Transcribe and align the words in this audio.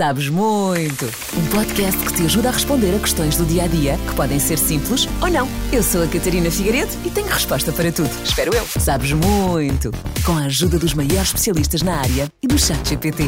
Sabes 0.00 0.30
muito! 0.30 1.04
Um 1.36 1.46
podcast 1.54 2.02
que 2.06 2.14
te 2.14 2.22
ajuda 2.22 2.48
a 2.48 2.52
responder 2.52 2.96
a 2.96 2.98
questões 2.98 3.36
do 3.36 3.44
dia 3.44 3.64
a 3.64 3.66
dia 3.66 3.98
que 4.08 4.14
podem 4.14 4.38
ser 4.38 4.58
simples 4.58 5.06
ou 5.20 5.28
não. 5.28 5.46
Eu 5.70 5.82
sou 5.82 6.02
a 6.02 6.06
Catarina 6.06 6.50
Figueiredo 6.50 6.90
e 7.04 7.10
tenho 7.10 7.26
resposta 7.26 7.70
para 7.70 7.92
tudo. 7.92 8.08
Espero 8.24 8.50
eu. 8.54 8.64
Sabes 8.64 9.12
muito! 9.12 9.90
Com 10.24 10.38
a 10.38 10.44
ajuda 10.44 10.78
dos 10.78 10.94
maiores 10.94 11.24
especialistas 11.24 11.82
na 11.82 11.98
área 11.98 12.32
e 12.42 12.46
do 12.46 12.58
Chat 12.58 12.88
GPT. 12.88 13.24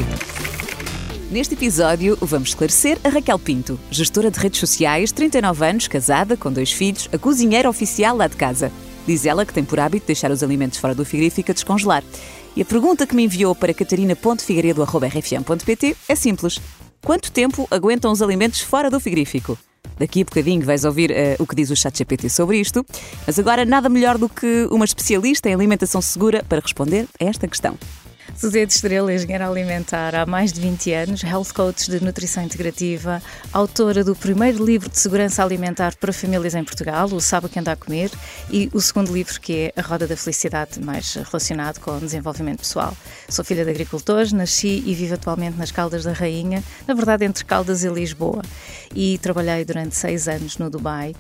Neste 1.31 1.53
episódio, 1.53 2.17
vamos 2.23 2.49
esclarecer 2.49 2.97
a 3.05 3.11
Raquel 3.11 3.39
Pinto, 3.39 3.79
gestora 3.91 4.31
de 4.31 4.39
redes 4.39 4.59
sociais, 4.59 5.13
39 5.13 5.67
anos, 5.67 5.89
casada, 5.89 6.39
com 6.39 6.51
dois 6.51 6.73
filhos, 6.73 7.07
a 7.13 7.19
cozinheira 7.19 7.69
oficial 7.69 8.17
lá 8.17 8.27
de 8.27 8.37
casa. 8.37 8.73
Diz 9.07 9.27
ela 9.27 9.45
que 9.45 9.53
tem 9.53 9.65
por 9.65 9.79
hábito 9.79 10.07
deixar 10.07 10.31
os 10.31 10.43
alimentos 10.43 10.79
fora 10.79 10.95
do 10.95 11.05
frigorífico 11.05 11.51
a 11.51 11.55
descongelar. 11.55 12.03
E 12.55 12.63
a 12.63 12.65
pergunta 12.65 13.07
que 13.07 13.15
me 13.15 13.23
enviou 13.25 13.55
para 13.55 13.73
catarina.figueiredo.rfm.pt 13.73 15.97
é 16.09 16.15
simples. 16.15 16.61
Quanto 17.01 17.33
tempo 17.33 17.67
aguentam 17.71 18.13
os 18.13 18.21
alimentos 18.21 18.61
fora 18.61 18.91
do 18.91 19.01
frigorífico? 19.01 19.59
Daqui 19.99 20.21
a 20.23 20.25
bocadinho 20.25 20.65
vais 20.65 20.85
ouvir 20.85 21.11
uh, 21.11 21.15
o 21.39 21.47
que 21.47 21.55
diz 21.55 21.71
o 21.71 21.77
ChatGPT 21.77 22.29
sobre 22.29 22.59
isto, 22.59 22.85
mas 23.27 23.39
agora 23.39 23.65
nada 23.65 23.89
melhor 23.89 24.19
do 24.19 24.29
que 24.29 24.69
uma 24.71 24.85
especialista 24.85 25.49
em 25.49 25.55
alimentação 25.55 26.03
segura 26.03 26.45
para 26.49 26.61
responder 26.61 27.07
a 27.21 27.25
esta 27.25 27.49
questão. 27.49 27.79
Suzete 28.37 28.75
Estrela, 28.75 29.13
engenheira 29.13 29.49
alimentar 29.49 30.15
há 30.15 30.27
mais 30.27 30.53
de 30.53 30.61
20 30.61 30.93
anos, 30.93 31.23
health 31.23 31.53
coach 31.55 31.89
de 31.91 32.03
nutrição 32.03 32.43
integrativa, 32.43 33.23
autora 33.53 34.03
do 34.03 34.17
primeiro 34.17 34.65
livro 34.65 34.91
de 34.91 34.99
segurança 34.99 35.45
alimentar 35.45 35.95
para 35.97 36.13
famílias 36.13 36.55
em 36.55 36.65
Portugal, 36.65 37.07
o 37.07 37.21
Sabe 37.21 37.49
que 37.49 37.59
anda 37.59 37.73
a 37.73 37.77
comer, 37.77 38.11
e 38.51 38.69
o 38.73 38.81
segundo 38.81 39.13
livro 39.13 39.41
que 39.41 39.73
é 39.77 39.81
A 39.81 39.83
Roda 39.83 40.09
da 40.09 40.17
Felicidade, 40.17 40.81
mais 40.81 41.15
relacionado 41.15 41.79
com 41.79 41.97
o 41.97 42.01
desenvolvimento 42.01 42.61
pessoal. 42.61 42.97
Sou 43.29 43.45
filha 43.45 43.65
de 43.65 43.71
agricultores, 43.71 44.33
nasci 44.33 44.83
e 44.85 44.95
vivo 44.95 45.15
atualmente 45.15 45.57
nas 45.57 45.71
Caldas 45.71 46.03
da 46.03 46.13
Rainha, 46.13 46.65
na 46.89 46.95
verdade 46.95 47.25
entre 47.25 47.45
Caldas 47.45 47.85
e 47.85 47.89
Lisboa, 47.89 48.43
e 48.95 49.19
trabalhei 49.19 49.65
durante 49.65 49.95
seis 49.95 50.27
anos 50.27 50.59
no 50.59 50.69
Dubai 50.69 51.15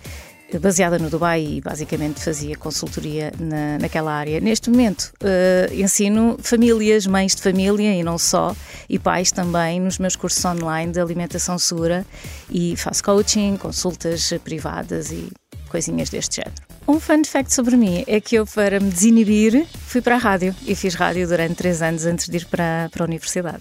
baseada 0.59 0.99
no 0.99 1.09
Dubai 1.09 1.45
e 1.45 1.61
basicamente 1.61 2.23
fazia 2.23 2.57
consultoria 2.57 3.33
na, 3.39 3.79
naquela 3.79 4.13
área. 4.13 4.41
Neste 4.41 4.71
momento 4.71 5.13
uh, 5.23 5.75
ensino 5.75 6.37
famílias, 6.43 7.07
mães 7.07 7.35
de 7.35 7.43
família 7.43 7.95
e 7.95 8.03
não 8.03 8.19
só, 8.19 8.55
e 8.89 8.99
pais 8.99 9.31
também 9.31 9.81
nos 9.81 9.99
meus 9.99 10.17
cursos 10.17 10.45
online 10.45 10.93
de 10.93 11.01
alimentação 11.01 11.59
segura 11.59 12.05
e 12.51 12.77
faço 12.77 13.03
coaching, 13.05 13.57
consultas 13.57 14.33
privadas 14.45 15.11
e 15.11 15.31
coisinhas 15.69 16.11
deste 16.11 16.37
género. 16.37 16.63
Um 16.87 16.99
fun 16.99 17.25
fact 17.25 17.55
sobre 17.55 17.77
mim 17.77 18.05
é 18.07 18.21
que 18.21 18.35
eu, 18.35 18.45
para 18.45 18.81
me 18.81 18.91
desinibir, 18.91 19.67
fui 19.87 20.03
para 20.03 20.17
a 20.17 20.19
rádio 20.19 20.55
e 20.67 20.75
fiz 20.75 20.95
rádio 20.95 21.27
durante 21.29 21.55
três 21.55 21.81
anos 21.81 22.05
antes 22.05 22.29
de 22.29 22.37
ir 22.37 22.47
para, 22.47 22.89
para 22.93 23.05
a 23.05 23.07
universidade. 23.07 23.61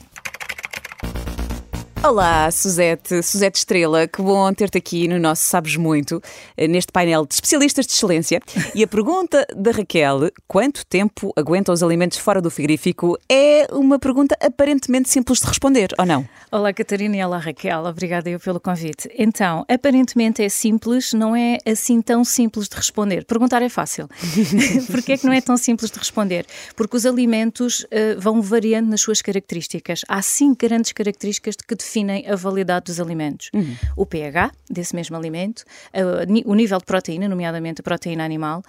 Olá, 2.04 2.50
Suzete, 2.50 3.22
Suzete 3.22 3.60
Estrela, 3.60 4.08
que 4.08 4.24
bom 4.24 4.52
ter-te 4.52 4.76
aqui 4.76 5.08
no 5.08 5.20
nosso 5.20 5.44
Sabes 5.44 5.76
Muito, 5.76 6.20
eh, 6.58 6.68
neste 6.68 6.92
painel 6.92 7.28
de 7.28 7.36
especialistas 7.36 7.86
de 7.86 7.94
excelência. 7.94 8.42
E 8.74 8.84
a 8.84 8.88
pergunta 8.88 9.46
da 9.56 9.70
Raquel, 9.70 10.32
quanto 10.48 10.84
tempo 10.88 11.32
aguentam 11.38 11.72
os 11.72 11.84
alimentos 11.84 12.18
fora 12.18 12.42
do 12.42 12.50
frigorífico, 12.50 13.20
é 13.30 13.68
uma 13.72 14.00
pergunta 14.00 14.36
aparentemente 14.42 15.12
simples 15.12 15.40
de 15.42 15.46
responder, 15.46 15.90
ou 16.00 16.06
não? 16.06 16.28
Olá, 16.52 16.74
Catarina 16.74 17.18
e 17.18 17.24
olá, 17.24 17.38
Raquel, 17.38 17.86
obrigada 17.86 18.28
eu 18.28 18.40
pelo 18.40 18.60
convite. 18.60 19.08
Então, 19.16 19.64
aparentemente 19.70 20.44
é 20.44 20.50
simples, 20.50 21.14
não 21.14 21.36
é 21.36 21.60
assim 21.68 22.02
tão 22.02 22.26
simples 22.26 22.68
de 22.68 22.78
responder. 22.78 23.26
Perguntar 23.26 23.62
é 23.62 23.70
fácil. 23.70 24.10
Porquê 24.90 25.14
é 25.14 25.18
que 25.18 25.26
não 25.26 25.34
é 25.34 25.40
tão 25.40 25.56
simples 25.56 25.92
de 25.92 26.00
responder? 26.00 26.48
Porque 26.76 26.98
os 26.98 27.06
alimentos 27.06 27.82
uh, 27.82 28.20
vão 28.20 28.42
variando 28.42 28.90
nas 28.90 29.02
suas 29.02 29.22
características. 29.22 30.02
Há 30.08 30.20
cinco 30.24 30.68
grandes 30.68 30.92
características 30.94 31.56
que 31.56 31.76
definem 31.76 31.91
a 32.28 32.36
validade 32.36 32.86
dos 32.86 33.00
alimentos. 33.00 33.50
Uhum. 33.54 33.76
O 33.96 34.06
pH 34.06 34.52
desse 34.70 34.96
mesmo 34.96 35.16
alimento, 35.16 35.64
o 36.46 36.56
nível 36.56 36.78
de 36.78 36.86
proteína, 36.86 37.28
nomeadamente 37.28 37.82
a 37.82 37.84
proteína 37.84 38.24
animal, 38.24 38.64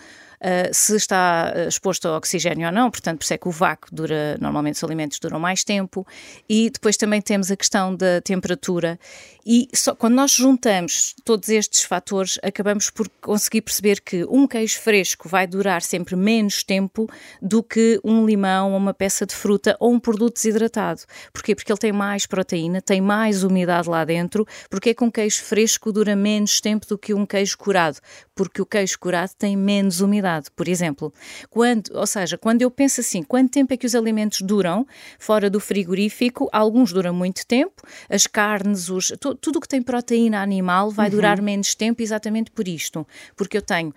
se 0.72 0.96
está 0.96 1.52
eh, 1.54 1.68
exposto 1.68 2.08
ao 2.08 2.16
oxigênio 2.16 2.66
ou 2.66 2.72
não, 2.72 2.90
portanto, 2.90 3.18
por 3.18 3.24
isso 3.24 3.34
é 3.34 3.38
que 3.38 3.48
o 3.48 3.50
vácuo 3.50 3.88
dura, 3.92 4.36
normalmente 4.40 4.74
os 4.74 4.84
alimentos 4.84 5.18
duram 5.18 5.38
mais 5.38 5.62
tempo, 5.62 6.06
e 6.48 6.68
depois 6.70 6.96
também 6.96 7.20
temos 7.20 7.50
a 7.50 7.56
questão 7.56 7.94
da 7.94 8.20
temperatura, 8.20 8.98
e 9.44 9.68
só, 9.74 9.94
quando 9.94 10.14
nós 10.14 10.30
juntamos 10.32 11.14
todos 11.24 11.48
estes 11.48 11.82
fatores, 11.82 12.38
acabamos 12.42 12.90
por 12.90 13.08
conseguir 13.20 13.62
perceber 13.62 14.00
que 14.00 14.24
um 14.24 14.46
queijo 14.46 14.80
fresco 14.80 15.28
vai 15.28 15.48
durar 15.48 15.82
sempre 15.82 16.14
menos 16.14 16.62
tempo 16.62 17.08
do 17.40 17.62
que 17.62 18.00
um 18.04 18.24
limão 18.24 18.76
uma 18.76 18.94
peça 18.94 19.26
de 19.26 19.34
fruta 19.34 19.76
ou 19.80 19.92
um 19.92 19.98
produto 19.98 20.34
desidratado. 20.34 21.02
Porquê? 21.32 21.56
Porque 21.56 21.72
ele 21.72 21.78
tem 21.78 21.92
mais 21.92 22.24
proteína, 22.24 22.80
tem 22.80 23.00
mais 23.00 23.42
umidade 23.42 23.88
lá 23.88 24.04
dentro, 24.04 24.46
porque 24.70 24.90
é 24.90 24.94
que 24.94 25.02
um 25.02 25.10
queijo 25.10 25.42
fresco 25.42 25.90
dura 25.90 26.14
menos 26.14 26.60
tempo 26.60 26.86
do 26.86 26.96
que 26.96 27.12
um 27.12 27.26
queijo 27.26 27.58
curado? 27.58 27.98
Porque 28.34 28.62
o 28.62 28.66
queijo 28.66 28.98
curado 28.98 29.32
tem 29.36 29.56
menos 29.56 30.00
umidade 30.00 30.31
por 30.54 30.68
exemplo. 30.68 31.12
Quando, 31.50 31.90
ou 31.94 32.06
seja, 32.06 32.38
quando 32.38 32.62
eu 32.62 32.70
penso 32.70 33.00
assim, 33.00 33.22
quanto 33.22 33.50
tempo 33.50 33.72
é 33.72 33.76
que 33.76 33.86
os 33.86 33.94
alimentos 33.94 34.40
duram 34.42 34.86
fora 35.18 35.50
do 35.50 35.60
frigorífico? 35.60 36.48
Alguns 36.52 36.92
duram 36.92 37.12
muito 37.12 37.46
tempo, 37.46 37.82
as 38.08 38.26
carnes, 38.26 38.88
os, 38.88 39.12
tudo 39.18 39.56
o 39.56 39.60
que 39.60 39.68
tem 39.68 39.82
proteína 39.82 40.40
animal 40.40 40.90
vai 40.90 41.08
uhum. 41.08 41.16
durar 41.16 41.42
menos 41.42 41.74
tempo 41.74 42.02
exatamente 42.02 42.50
por 42.50 42.66
isto, 42.68 43.06
porque 43.36 43.56
eu 43.56 43.62
tenho 43.62 43.92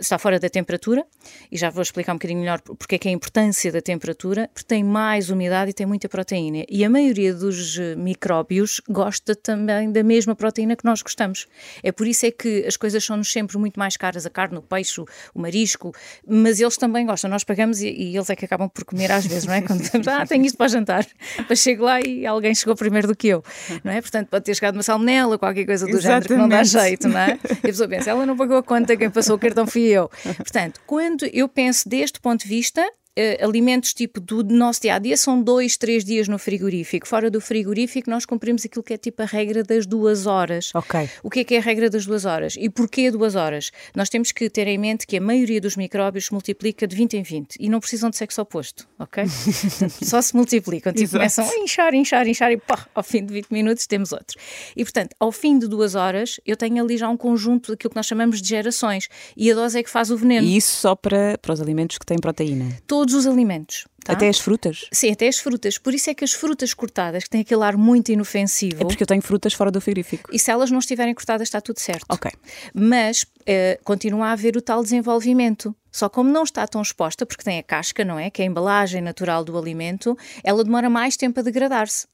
está 0.00 0.18
fora 0.18 0.38
da 0.38 0.48
temperatura, 0.48 1.04
e 1.50 1.56
já 1.56 1.70
vou 1.70 1.82
explicar 1.82 2.12
um 2.12 2.16
bocadinho 2.16 2.40
melhor 2.40 2.60
porque 2.60 2.96
é 2.96 2.98
que 2.98 3.08
é 3.08 3.10
a 3.10 3.14
importância 3.14 3.70
da 3.70 3.80
temperatura, 3.80 4.48
porque 4.52 4.66
tem 4.66 4.82
mais 4.82 5.30
umidade 5.30 5.70
e 5.70 5.74
tem 5.74 5.86
muita 5.86 6.08
proteína. 6.08 6.64
E 6.68 6.84
a 6.84 6.90
maioria 6.90 7.34
dos 7.34 7.78
eh, 7.78 7.94
micróbios 7.96 8.80
gosta 8.88 9.34
também 9.34 9.90
da 9.90 10.02
mesma 10.02 10.34
proteína 10.34 10.76
que 10.76 10.84
nós 10.84 11.02
gostamos. 11.02 11.46
É 11.82 11.92
por 11.92 12.06
isso 12.06 12.26
é 12.26 12.30
que 12.30 12.64
as 12.66 12.76
coisas 12.76 13.04
são-nos 13.04 13.30
sempre 13.30 13.58
muito 13.58 13.78
mais 13.78 13.96
caras, 13.96 14.26
a 14.26 14.30
carne, 14.30 14.58
o 14.58 14.62
peixe, 14.62 15.00
o 15.00 15.40
marisco, 15.40 15.92
mas 16.26 16.60
eles 16.60 16.76
também 16.76 17.06
gostam. 17.06 17.30
Nós 17.30 17.44
pagamos 17.44 17.80
e, 17.80 17.88
e 17.88 18.16
eles 18.16 18.30
é 18.30 18.36
que 18.36 18.44
acabam 18.44 18.68
por 18.68 18.84
comer 18.84 19.10
às 19.12 19.26
vezes, 19.26 19.44
não 19.44 19.54
é? 19.54 19.62
Quando 19.62 19.80
dizemos, 19.80 20.08
ah, 20.08 20.26
tenho 20.26 20.44
isto 20.44 20.56
para 20.56 20.68
jantar, 20.68 21.06
mas 21.48 21.58
chego 21.58 21.84
lá 21.84 22.00
e 22.00 22.26
alguém 22.26 22.54
chegou 22.54 22.74
primeiro 22.74 23.08
do 23.08 23.16
que 23.16 23.28
eu, 23.28 23.42
não 23.82 23.92
é? 23.92 24.00
Portanto, 24.00 24.28
pode 24.28 24.44
ter 24.44 24.54
chegado 24.54 24.74
uma 24.74 24.82
salmonela, 24.82 25.38
qualquer 25.38 25.64
coisa 25.64 25.86
do 25.86 25.96
Exatamente. 25.96 26.28
género 26.28 26.28
que 26.28 26.34
não 26.34 26.48
dá 26.48 26.62
jeito, 26.62 27.08
não 27.08 27.18
é? 27.18 27.38
E 27.44 27.52
a 27.52 27.56
pessoa 27.56 27.88
pensa, 27.88 28.10
ela 28.10 28.26
não 28.26 28.36
pagou 28.36 28.56
a 28.56 28.62
conta, 28.62 28.96
quem 28.96 29.10
passou 29.10 29.36
o 29.36 29.38
cartão 29.38 29.66
fui 29.74 29.88
eu. 29.88 30.08
Portanto, 30.38 30.80
quando 30.86 31.26
eu 31.26 31.48
penso 31.48 31.88
deste 31.88 32.20
ponto 32.20 32.42
de 32.42 32.48
vista, 32.48 32.88
uh, 33.18 33.44
alimentos 33.44 33.92
tipo 33.92 34.20
do 34.20 34.42
nosso 34.42 34.82
dia 34.82 34.94
a 34.94 34.98
dia 34.98 35.16
são 35.16 35.42
dois, 35.42 35.76
três 35.76 36.04
dias 36.04 36.28
no 36.28 36.38
frigorífico. 36.38 37.06
Fora 37.06 37.30
do 37.30 37.40
frigorífico, 37.40 38.10
nós 38.10 38.24
cumprimos 38.24 38.64
aquilo 38.64 38.82
que 38.82 38.94
é 38.94 38.96
tipo 38.96 39.22
a 39.22 39.26
regra 39.26 39.62
das 39.62 39.86
duas 39.86 40.26
horas. 40.26 40.70
Ok. 40.74 41.08
O 41.22 41.30
que 41.30 41.40
é 41.40 41.44
que 41.44 41.54
é 41.54 41.58
a 41.58 41.60
regra 41.60 41.88
das 41.88 42.06
duas 42.06 42.24
horas? 42.24 42.54
E 42.58 42.68
porquê 42.68 43.10
duas 43.10 43.34
horas? 43.34 43.70
Nós 43.94 44.08
temos 44.08 44.32
que 44.32 44.48
ter 44.50 44.66
em 44.66 44.78
mente 44.78 45.06
que 45.06 45.16
a 45.16 45.20
maioria 45.20 45.60
dos 45.60 45.76
micróbios 45.76 46.26
se 46.26 46.32
multiplica 46.32 46.86
de 46.86 46.96
20 46.96 47.16
em 47.16 47.22
20 47.22 47.56
e 47.60 47.68
não 47.68 47.80
precisam 47.80 48.10
de 48.10 48.16
sexo 48.16 48.40
oposto, 48.40 48.86
ok? 48.98 49.24
Só 50.02 50.20
se 50.20 50.34
multiplicam. 50.34 50.92
Tipo, 50.92 51.12
começam 51.12 51.48
a 51.48 51.56
inchar, 51.58 51.94
inchar, 51.94 52.26
inchar 52.26 52.52
e 52.52 52.56
pá, 52.56 52.86
ao 52.94 53.02
fim 53.02 53.24
de 53.24 53.32
20 53.32 53.48
minutos 53.50 53.86
temos 53.86 54.12
outros. 54.12 54.36
E 54.76 54.84
portanto, 54.84 55.14
ao 55.18 55.32
fim 55.32 55.58
de 55.58 55.68
duas 55.68 55.94
horas, 55.94 56.40
eu 56.46 56.56
tenho 56.56 56.82
ali 56.82 56.96
já 56.96 57.08
um 57.08 57.16
conjunto 57.16 57.72
daquilo 57.72 57.90
que 57.90 57.96
nós 57.96 58.06
chamamos 58.06 58.40
de 58.40 58.48
gerações 58.48 59.08
e 59.36 59.50
a 59.50 59.54
dose 59.54 59.78
é 59.78 59.82
que 59.82 59.90
faz 59.90 60.10
o 60.10 60.16
veneno. 60.16 60.46
E 60.46 60.56
isso 60.56 60.76
só 60.76 60.94
para, 60.94 61.38
para 61.38 61.52
os 61.52 61.60
alimentos 61.60 61.98
que 61.98 62.06
têm 62.06 62.18
proteína? 62.18 62.76
Todos 63.04 63.14
os 63.14 63.26
alimentos. 63.26 63.86
Tá? 64.02 64.14
Até 64.14 64.28
as 64.28 64.38
frutas? 64.38 64.86
Sim, 64.90 65.12
até 65.12 65.28
as 65.28 65.38
frutas. 65.38 65.76
Por 65.76 65.92
isso 65.92 66.08
é 66.08 66.14
que 66.14 66.24
as 66.24 66.32
frutas 66.32 66.72
cortadas, 66.72 67.24
que 67.24 67.30
têm 67.30 67.42
aquele 67.42 67.62
ar 67.62 67.76
muito 67.76 68.10
inofensivo. 68.10 68.82
É 68.82 68.84
porque 68.84 69.02
eu 69.02 69.06
tenho 69.06 69.20
frutas 69.20 69.52
fora 69.52 69.70
do 69.70 69.80
frigorífico. 69.80 70.30
E 70.32 70.38
se 70.38 70.50
elas 70.50 70.70
não 70.70 70.78
estiverem 70.78 71.14
cortadas, 71.14 71.48
está 71.48 71.60
tudo 71.60 71.80
certo. 71.80 72.06
Ok. 72.08 72.30
Mas 72.74 73.26
eh, 73.46 73.78
continua 73.84 74.28
a 74.28 74.32
haver 74.32 74.56
o 74.56 74.62
tal 74.62 74.82
desenvolvimento. 74.82 75.74
Só 75.92 76.08
como 76.08 76.30
não 76.30 76.44
está 76.44 76.66
tão 76.66 76.80
exposta, 76.80 77.26
porque 77.26 77.44
tem 77.44 77.58
a 77.58 77.62
casca, 77.62 78.04
não 78.04 78.18
é? 78.18 78.30
Que 78.30 78.40
é 78.42 78.46
a 78.46 78.48
embalagem 78.48 79.02
natural 79.02 79.44
do 79.44 79.56
alimento, 79.56 80.16
ela 80.42 80.64
demora 80.64 80.88
mais 80.88 81.16
tempo 81.16 81.40
a 81.40 81.42
degradar-se 81.42 82.06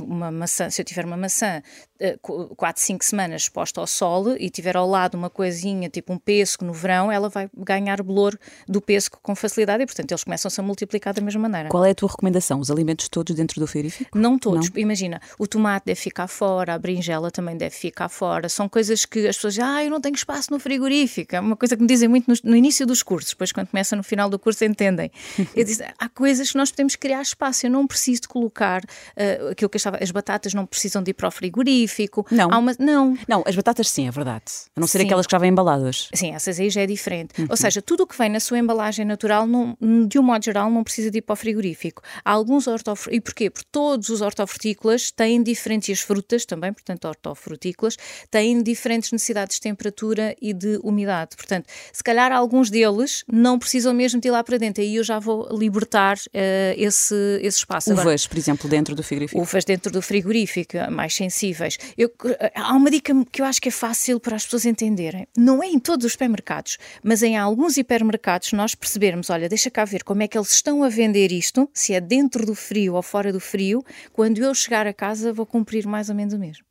uma 0.00 0.30
maçã, 0.30 0.70
se 0.70 0.80
eu 0.80 0.84
tiver 0.84 1.04
uma 1.04 1.16
maçã 1.16 1.62
4, 2.56 2.82
5 2.82 3.04
semanas 3.04 3.42
exposta 3.42 3.80
ao 3.80 3.86
sol 3.86 4.36
e 4.36 4.48
tiver 4.48 4.76
ao 4.76 4.88
lado 4.88 5.16
uma 5.16 5.28
coisinha, 5.28 5.88
tipo 5.88 6.12
um 6.12 6.18
pêssego 6.18 6.64
no 6.64 6.72
verão, 6.72 7.10
ela 7.10 7.28
vai 7.28 7.50
ganhar 7.56 8.02
bolor 8.02 8.38
do 8.68 8.80
pêssego 8.80 9.18
com 9.20 9.34
facilidade 9.34 9.82
e, 9.82 9.86
portanto, 9.86 10.12
eles 10.12 10.22
começam-se 10.22 10.60
a 10.60 10.62
multiplicar 10.62 11.12
da 11.12 11.20
mesma 11.20 11.42
maneira. 11.42 11.68
Qual 11.68 11.84
é 11.84 11.90
a 11.90 11.94
tua 11.94 12.08
recomendação? 12.08 12.60
Os 12.60 12.70
alimentos 12.70 13.08
todos 13.08 13.34
dentro 13.34 13.60
do 13.60 13.66
frigorífico? 13.66 14.16
Não 14.16 14.38
todos. 14.38 14.70
Não? 14.70 14.78
Imagina, 14.78 15.20
o 15.38 15.46
tomate 15.46 15.86
deve 15.86 16.00
ficar 16.00 16.28
fora, 16.28 16.74
a 16.74 16.78
berinjela 16.78 17.30
também 17.30 17.56
deve 17.56 17.74
ficar 17.74 18.08
fora. 18.08 18.48
São 18.48 18.68
coisas 18.68 19.04
que 19.04 19.26
as 19.26 19.36
pessoas 19.36 19.54
dizem, 19.54 19.68
ah, 19.68 19.84
eu 19.84 19.90
não 19.90 20.00
tenho 20.00 20.14
espaço 20.14 20.52
no 20.52 20.60
frigorífico. 20.60 21.34
É 21.34 21.40
uma 21.40 21.56
coisa 21.56 21.76
que 21.76 21.82
me 21.82 21.88
dizem 21.88 22.08
muito 22.08 22.28
no, 22.28 22.50
no 22.50 22.56
início 22.56 22.86
dos 22.86 23.02
cursos, 23.02 23.30
depois 23.30 23.50
quando 23.50 23.68
começa 23.68 23.96
no 23.96 24.04
final 24.04 24.30
do 24.30 24.38
curso 24.38 24.64
entendem. 24.64 25.10
eu 25.54 25.64
disse, 25.64 25.84
há 25.98 26.08
coisas 26.08 26.52
que 26.52 26.56
nós 26.56 26.70
podemos 26.70 26.94
criar 26.94 27.22
espaço. 27.22 27.66
Eu 27.66 27.70
não 27.70 27.86
preciso 27.86 28.22
de 28.22 28.28
colocar 28.28 28.82
uh, 28.84 29.48
aquilo 29.50 29.67
eu 29.76 29.78
estava, 29.78 29.98
as 30.02 30.10
batatas 30.10 30.54
não 30.54 30.66
precisam 30.66 31.02
de 31.02 31.10
ir 31.10 31.14
para 31.14 31.28
o 31.28 31.30
frigorífico. 31.30 32.26
Não. 32.30 32.48
Uma, 32.48 32.74
não. 32.78 33.16
Não, 33.28 33.42
as 33.46 33.54
batatas 33.54 33.88
sim, 33.90 34.08
é 34.08 34.10
verdade. 34.10 34.44
A 34.76 34.80
não 34.80 34.86
ser 34.86 34.98
Sim. 35.00 35.04
aquelas 35.06 35.26
que 35.26 35.32
já 35.32 35.38
vêm 35.38 35.50
embaladas. 35.50 36.08
Sim, 36.14 36.34
essas 36.34 36.58
aí 36.58 36.70
já 36.70 36.82
é 36.82 36.86
diferente. 36.86 37.40
Uhum. 37.40 37.46
Ou 37.50 37.56
seja, 37.56 37.80
tudo 37.82 38.02
o 38.02 38.06
que 38.06 38.16
vem 38.16 38.28
na 38.30 38.40
sua 38.40 38.58
embalagem 38.58 39.04
natural, 39.04 39.46
não- 39.46 39.76
de 40.08 40.18
um 40.18 40.22
modo 40.22 40.44
geral, 40.44 40.70
não 40.70 40.82
precisa 40.84 41.10
de 41.10 41.18
ir 41.18 41.22
para 41.22 41.32
o 41.32 41.36
frigorífico. 41.36 42.02
Há 42.24 42.32
alguns 42.32 42.66
hortofrutícolas, 42.66 43.16
e 43.18 43.20
porquê? 43.20 43.50
Porque 43.50 43.68
todos 43.70 44.08
os 44.08 44.20
hortofrutícolas 44.20 45.10
têm 45.10 45.42
diferentes, 45.42 45.88
e 45.88 45.92
as 45.92 46.00
frutas 46.00 46.44
também, 46.44 46.72
portanto, 46.72 47.04
hortofrutícolas, 47.06 47.96
têm 48.30 48.62
diferentes 48.62 49.12
necessidades 49.12 49.56
de 49.56 49.62
temperatura 49.62 50.34
e 50.40 50.52
de 50.52 50.78
umidade. 50.82 51.36
Portanto, 51.36 51.66
se 51.92 52.02
calhar 52.02 52.32
alguns 52.32 52.70
deles 52.70 53.24
não 53.30 53.58
precisam 53.58 53.92
mesmo 53.94 54.20
de 54.20 54.28
ir 54.28 54.30
lá 54.30 54.42
para 54.44 54.58
dentro. 54.58 54.82
Aí 54.82 54.96
eu 54.96 55.04
já 55.04 55.18
vou 55.18 55.48
libertar 55.56 56.16
eh, 56.32 56.74
esse, 56.78 57.14
esse 57.42 57.58
espaço. 57.58 57.90
Agora, 57.92 58.08
Uvas, 58.08 58.26
por 58.26 58.38
exemplo, 58.38 58.68
dentro 58.68 58.94
do 58.94 59.02
frigorífico. 59.02 59.40
uvas 59.40 59.57
dentro 59.64 59.90
do 59.92 60.00
frigorífico, 60.02 60.72
mais 60.90 61.14
sensíveis. 61.14 61.78
Eu- 61.96 62.12
há 62.54 62.72
uma 62.74 62.90
dica 62.90 63.12
que 63.30 63.40
eu 63.40 63.46
acho 63.46 63.60
que 63.60 63.68
é 63.68 63.72
fácil 63.72 64.18
para 64.20 64.36
as 64.36 64.44
pessoas 64.44 64.66
entenderem. 64.66 65.26
Não 65.36 65.62
é 65.62 65.66
em 65.66 65.78
todos 65.78 66.04
os 66.06 66.12
supermercados, 66.12 66.78
mas 67.02 67.22
em 67.22 67.36
alguns 67.36 67.76
hipermercados 67.76 68.52
nós 68.52 68.74
percebermos, 68.74 69.30
olha, 69.30 69.48
deixa 69.48 69.70
cá 69.70 69.84
ver 69.84 70.02
como 70.04 70.22
é 70.22 70.28
que 70.28 70.36
eles 70.38 70.50
estão 70.52 70.82
a 70.82 70.88
vender 70.88 71.32
isto, 71.32 71.68
se 71.72 71.94
é 71.94 72.00
dentro 72.00 72.44
do 72.46 72.54
frio 72.54 72.94
ou 72.94 73.02
fora 73.02 73.32
do 73.32 73.40
frio, 73.40 73.84
quando 74.12 74.38
eu 74.38 74.54
chegar 74.54 74.86
a 74.86 74.92
casa 74.92 75.32
vou 75.32 75.46
cumprir 75.46 75.86
mais 75.86 76.08
ou 76.08 76.14
menos 76.14 76.34
o 76.34 76.38
mesmo. 76.38 76.64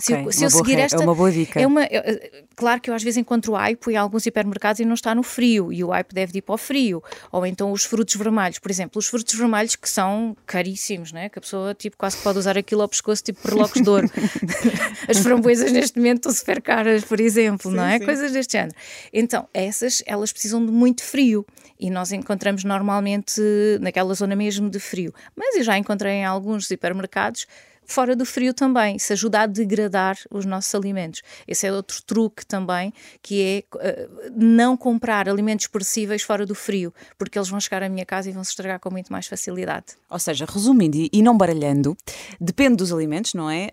Se 0.00 0.12
eu, 0.12 0.32
se 0.32 0.44
eu 0.44 0.50
seguir 0.50 0.78
é 0.78 0.82
esta. 0.82 1.00
uma 1.02 1.14
boa 1.14 1.30
dica. 1.30 1.60
É 1.60 1.66
uma, 1.66 1.84
é- 1.84 2.44
claro 2.54 2.80
que 2.80 2.90
eu 2.90 2.94
às 2.94 3.02
vezes 3.02 3.18
encontro 3.18 3.56
aipo 3.56 3.90
em 3.90 3.96
alguns 3.96 4.26
hipermercados 4.26 4.80
e 4.80 4.84
não 4.84 4.94
está 4.94 5.14
no 5.14 5.22
frio, 5.22 5.72
e 5.72 5.82
o 5.82 5.92
aipo 5.92 6.14
deve 6.14 6.38
ir 6.38 6.42
para 6.42 6.54
o 6.54 6.58
frio. 6.58 7.02
Ou 7.30 7.44
então 7.46 7.72
os 7.72 7.84
frutos 7.84 8.14
vermelhos, 8.16 8.58
por 8.58 8.70
exemplo, 8.70 8.98
os 8.98 9.06
frutos 9.06 9.34
vermelhos 9.34 9.76
que 9.76 9.88
são 9.88 10.36
caríssimos, 10.46 11.12
né? 11.12 11.28
que 11.28 11.38
a 11.38 11.42
pessoa 11.42 11.74
tipo, 11.74 11.96
quase 11.96 12.16
pode 12.18 12.38
usar 12.38 12.56
aquilo 12.56 12.82
ao 12.82 12.88
pescoço, 12.88 13.22
tipo 13.22 13.46
relógios 13.46 13.82
de 13.82 13.90
ouro. 13.90 14.10
As 15.08 15.18
framboesas 15.18 15.72
neste 15.72 15.98
momento 15.98 16.18
estão 16.18 16.32
super 16.32 16.60
caras, 16.62 17.04
por 17.04 17.20
exemplo, 17.20 17.70
não 17.70 17.84
é? 17.84 17.98
Coisas 17.98 18.32
deste 18.32 18.52
género. 18.52 18.74
Então, 19.12 19.48
essas, 19.52 20.02
elas 20.06 20.32
precisam 20.32 20.64
de 20.64 20.70
muito 20.72 21.02
frio. 21.02 21.44
E 21.78 21.90
nós 21.90 22.12
encontramos 22.12 22.62
normalmente 22.62 23.40
naquela 23.80 24.14
zona 24.14 24.36
mesmo 24.36 24.70
de 24.70 24.78
frio. 24.78 25.12
Mas 25.34 25.56
eu 25.56 25.64
já 25.64 25.76
encontrei 25.76 26.12
em 26.12 26.24
alguns 26.24 26.70
hipermercados 26.70 27.46
fora 27.86 28.14
do 28.16 28.24
frio 28.24 28.54
também. 28.54 28.96
Isso 28.96 29.12
ajuda 29.12 29.40
a 29.42 29.46
degradar 29.46 30.16
os 30.30 30.44
nossos 30.44 30.74
alimentos. 30.74 31.22
Esse 31.46 31.66
é 31.66 31.72
outro 31.72 32.02
truque 32.02 32.44
também, 32.46 32.92
que 33.22 33.42
é 33.42 33.78
eh, 33.80 34.08
não 34.36 34.76
comprar 34.76 35.28
alimentos 35.28 35.66
perecíveis 35.66 36.22
fora 36.22 36.46
do 36.46 36.54
frio, 36.54 36.92
porque 37.18 37.38
eles 37.38 37.48
vão 37.48 37.60
chegar 37.60 37.82
à 37.82 37.88
minha 37.88 38.04
casa 38.06 38.28
e 38.28 38.32
vão 38.32 38.42
se 38.44 38.50
estragar 38.50 38.78
com 38.80 38.90
muito 38.90 39.12
mais 39.12 39.26
facilidade. 39.26 39.86
Ou 40.08 40.18
seja, 40.18 40.46
resumindo 40.48 40.96
e- 40.96 41.22
não 41.22 41.36
baralhando, 41.36 41.96
depende 42.40 42.76
dos 42.76 42.92
alimentos, 42.92 43.34
não 43.34 43.50
é? 43.50 43.68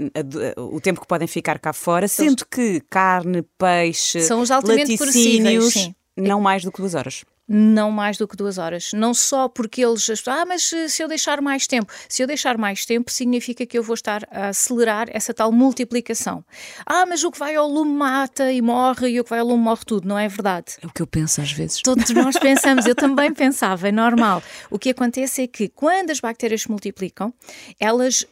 O 0.57 0.79
tempo 0.79 1.01
que 1.01 1.07
podem 1.07 1.27
ficar 1.27 1.57
cá 1.59 1.73
fora, 1.73 2.07
sendo 2.07 2.45
que 2.45 2.81
carne, 2.89 3.41
peixe, 3.57 4.21
São 4.21 4.41
os 4.41 4.51
altamente 4.51 4.91
laticínios, 4.99 5.73
sim. 5.73 5.95
não 6.17 6.39
mais 6.41 6.63
do 6.63 6.71
que 6.71 6.79
duas 6.79 6.93
horas. 6.95 7.23
Não 7.51 7.89
mais 7.89 8.15
do 8.15 8.27
que 8.27 8.37
duas 8.37 8.59
horas. 8.59 8.91
Não 8.93 9.11
só 9.11 9.49
porque 9.49 9.83
eles. 9.83 10.07
Ah, 10.27 10.45
mas 10.45 10.71
eh, 10.71 10.87
se 10.87 11.01
eu 11.01 11.07
deixar 11.07 11.41
mais 11.41 11.65
tempo. 11.65 11.91
Se 12.07 12.21
eu 12.21 12.27
deixar 12.27 12.59
mais 12.59 12.85
tempo, 12.85 13.11
significa 13.11 13.65
que 13.65 13.75
eu 13.75 13.81
vou 13.81 13.95
estar 13.95 14.27
a 14.31 14.49
acelerar 14.49 15.07
essa 15.11 15.33
tal 15.33 15.51
multiplicação. 15.51 16.45
Ah, 16.85 17.07
mas 17.07 17.23
o 17.23 17.31
que 17.31 17.39
vai 17.39 17.55
ao 17.55 17.67
lume 17.67 17.91
mata 17.91 18.51
e 18.51 18.61
morre 18.61 19.09
e 19.09 19.19
o 19.19 19.23
que 19.23 19.29
vai 19.31 19.39
ao 19.39 19.47
lume 19.47 19.63
morre 19.63 19.81
tudo. 19.83 20.07
Não 20.07 20.17
é 20.17 20.27
verdade. 20.27 20.73
É 20.79 20.85
o 20.85 20.91
que 20.91 21.01
eu 21.01 21.07
penso 21.07 21.41
às 21.41 21.51
vezes. 21.51 21.81
Todos 21.81 22.09
nós 22.11 22.37
pensamos, 22.39 22.85
eu 22.85 22.93
também 22.93 23.33
pensava, 23.33 23.87
é 23.87 23.91
normal. 23.91 24.43
O 24.69 24.77
que 24.77 24.91
acontece 24.91 25.41
é 25.41 25.47
que 25.47 25.67
quando 25.67 26.11
as 26.11 26.19
bactérias 26.19 26.61
se 26.61 26.69
multiplicam, 26.69 27.33
elas, 27.79 28.27